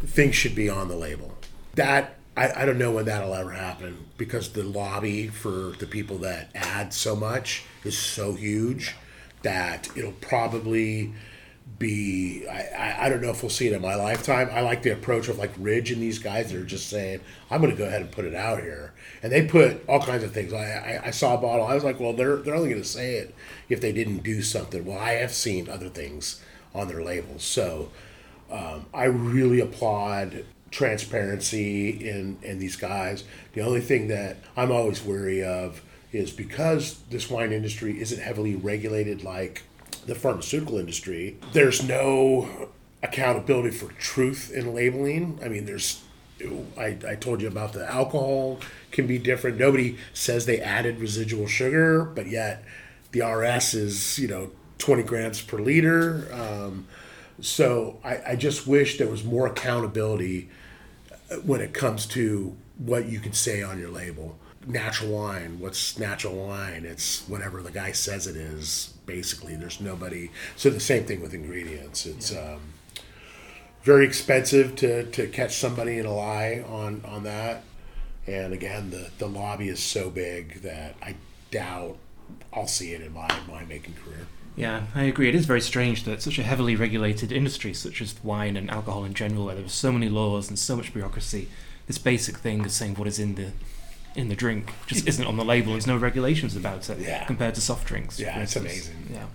things 0.00 0.34
should 0.34 0.54
be 0.54 0.68
on 0.68 0.88
the 0.88 0.96
label. 0.96 1.34
That 1.74 2.16
I, 2.36 2.62
I 2.62 2.66
don't 2.66 2.78
know 2.78 2.92
when 2.92 3.04
that'll 3.06 3.34
ever 3.34 3.52
happen 3.52 4.06
because 4.18 4.52
the 4.52 4.62
lobby 4.62 5.28
for 5.28 5.72
the 5.78 5.86
people 5.86 6.18
that 6.18 6.50
add 6.54 6.92
so 6.92 7.16
much 7.16 7.64
is 7.84 7.96
so 7.96 8.34
huge 8.34 8.94
that 9.42 9.88
it'll 9.96 10.12
probably 10.12 11.14
be 11.78 12.46
I, 12.48 13.06
I, 13.06 13.08
don't 13.08 13.20
know 13.20 13.30
if 13.30 13.42
we'll 13.42 13.50
see 13.50 13.66
it 13.66 13.72
in 13.72 13.82
my 13.82 13.96
lifetime. 13.96 14.48
I 14.52 14.60
like 14.60 14.82
the 14.82 14.90
approach 14.90 15.28
of 15.28 15.38
like 15.38 15.52
Ridge 15.58 15.90
and 15.90 16.00
these 16.00 16.18
guys 16.18 16.50
that 16.50 16.58
are 16.58 16.64
just 16.64 16.88
saying, 16.88 17.20
I'm 17.50 17.60
gonna 17.60 17.74
go 17.74 17.84
ahead 17.84 18.00
and 18.00 18.10
put 18.10 18.24
it 18.24 18.34
out 18.34 18.62
here. 18.62 18.92
And 19.22 19.32
they 19.32 19.46
put 19.46 19.86
all 19.88 20.00
kinds 20.00 20.24
of 20.24 20.32
things. 20.32 20.52
I, 20.52 20.64
I, 20.64 21.06
I 21.06 21.10
saw 21.10 21.34
a 21.34 21.38
bottle, 21.38 21.66
I 21.66 21.74
was 21.74 21.84
like, 21.84 22.00
Well 22.00 22.12
they're 22.12 22.36
they're 22.36 22.54
only 22.54 22.70
gonna 22.70 22.84
say 22.84 23.16
it 23.16 23.34
if 23.68 23.80
they 23.80 23.92
didn't 23.92 24.18
do 24.18 24.42
something. 24.42 24.84
Well 24.84 24.98
I 24.98 25.12
have 25.14 25.32
seen 25.32 25.68
other 25.68 25.88
things 25.88 26.42
on 26.74 26.88
their 26.88 27.02
labels. 27.02 27.42
So 27.42 27.90
um, 28.50 28.86
I 28.94 29.04
really 29.04 29.60
applaud 29.60 30.44
transparency 30.70 31.90
in, 31.90 32.38
in 32.42 32.58
these 32.58 32.76
guys. 32.76 33.24
The 33.54 33.62
only 33.62 33.80
thing 33.80 34.08
that 34.08 34.36
I'm 34.56 34.70
always 34.70 35.02
wary 35.02 35.42
of 35.42 35.82
is 36.12 36.30
because 36.30 37.00
this 37.10 37.30
wine 37.30 37.52
industry 37.52 38.00
isn't 38.00 38.20
heavily 38.20 38.54
regulated 38.54 39.24
like 39.24 39.62
the 40.06 40.14
pharmaceutical 40.14 40.78
industry, 40.78 41.36
there's 41.52 41.82
no 41.82 42.70
accountability 43.02 43.70
for 43.70 43.92
truth 43.92 44.52
in 44.52 44.74
labeling. 44.74 45.38
I 45.44 45.48
mean, 45.48 45.66
there's 45.66 46.02
I, 46.78 46.98
I 47.08 47.14
told 47.14 47.40
you 47.40 47.48
about 47.48 47.72
the 47.72 47.90
alcohol 47.90 48.60
can 48.90 49.06
be 49.06 49.18
different. 49.18 49.58
Nobody 49.58 49.98
says 50.12 50.46
they 50.46 50.60
added 50.60 50.98
residual 51.00 51.46
sugar, 51.46 52.04
but 52.04 52.26
yet 52.26 52.62
the 53.12 53.22
RS 53.22 53.74
is, 53.74 54.18
you 54.18 54.28
know, 54.28 54.50
20 54.78 55.02
grams 55.04 55.40
per 55.40 55.58
liter. 55.58 56.28
Um, 56.32 56.86
so 57.40 57.98
I, 58.04 58.20
I 58.28 58.36
just 58.36 58.66
wish 58.66 58.98
there 58.98 59.08
was 59.08 59.24
more 59.24 59.46
accountability 59.46 60.50
when 61.44 61.60
it 61.60 61.72
comes 61.72 62.06
to 62.06 62.54
what 62.78 63.06
you 63.06 63.20
can 63.20 63.32
say 63.32 63.62
on 63.62 63.78
your 63.78 63.90
label. 63.90 64.38
Natural 64.66 65.10
wine, 65.10 65.58
what's 65.60 65.98
natural 65.98 66.34
wine? 66.34 66.84
It's 66.84 67.26
whatever 67.28 67.62
the 67.62 67.70
guy 67.70 67.92
says 67.92 68.26
it 68.26 68.36
is, 68.36 68.94
basically. 69.06 69.56
There's 69.56 69.80
nobody. 69.80 70.30
So 70.56 70.68
the 70.70 70.80
same 70.80 71.04
thing 71.04 71.22
with 71.22 71.32
ingredients. 71.32 72.04
It's. 72.04 72.32
Yeah. 72.32 72.54
Um, 72.54 72.60
very 73.86 74.04
expensive 74.04 74.74
to, 74.74 75.04
to 75.12 75.28
catch 75.28 75.54
somebody 75.54 75.96
in 75.98 76.06
a 76.06 76.12
lie 76.12 76.64
on, 76.68 77.00
on 77.06 77.22
that. 77.22 77.62
And 78.26 78.52
again, 78.52 78.90
the, 78.90 79.10
the 79.18 79.28
lobby 79.28 79.68
is 79.68 79.78
so 79.78 80.10
big 80.10 80.62
that 80.62 80.96
I 81.00 81.14
doubt 81.52 81.96
I'll 82.52 82.66
see 82.66 82.94
it 82.94 83.00
in 83.00 83.14
my 83.14 83.28
winemaking 83.28 83.94
career. 83.94 84.26
Yeah, 84.56 84.86
I 84.92 85.04
agree. 85.04 85.28
It 85.28 85.36
is 85.36 85.46
very 85.46 85.60
strange 85.60 86.02
that 86.02 86.20
such 86.20 86.36
a 86.36 86.42
heavily 86.42 86.74
regulated 86.74 87.30
industry, 87.30 87.72
such 87.72 88.02
as 88.02 88.16
wine 88.24 88.56
and 88.56 88.68
alcohol 88.72 89.04
in 89.04 89.14
general, 89.14 89.44
where 89.44 89.54
there 89.54 89.64
are 89.64 89.68
so 89.68 89.92
many 89.92 90.08
laws 90.08 90.48
and 90.48 90.58
so 90.58 90.74
much 90.74 90.92
bureaucracy, 90.92 91.48
this 91.86 91.98
basic 91.98 92.38
thing 92.38 92.64
of 92.64 92.72
saying 92.72 92.96
what 92.96 93.06
is 93.06 93.20
in 93.20 93.36
the 93.36 93.52
in 94.16 94.28
the 94.28 94.34
drink 94.36 94.72
just 94.86 95.06
isn't 95.08 95.24
on 95.26 95.36
the 95.36 95.44
label. 95.44 95.72
There's 95.72 95.86
no 95.86 95.96
regulations 95.96 96.56
about 96.56 96.88
it 96.90 96.98
Yeah. 96.98 97.24
compared 97.24 97.54
to 97.56 97.60
soft 97.60 97.86
drinks. 97.86 98.18
Yeah, 98.18 98.38
it's 98.40 98.56
amazing. 98.56 99.08
Yeah. 99.12 99.26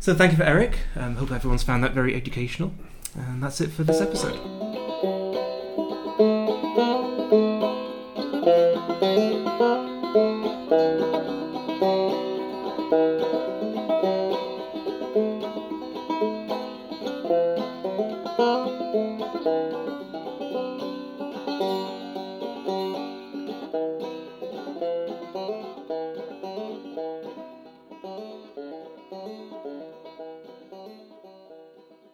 So 0.00 0.14
thank 0.14 0.32
you 0.32 0.38
for 0.38 0.44
Eric. 0.44 0.78
Um, 0.94 1.16
hope 1.16 1.30
everyone's 1.32 1.62
found 1.62 1.82
that 1.84 1.92
very 1.92 2.14
educational. 2.14 2.72
And 3.14 3.42
that's 3.42 3.60
it 3.60 3.70
for 3.70 3.82
this 3.84 4.00
episode. 4.00 4.38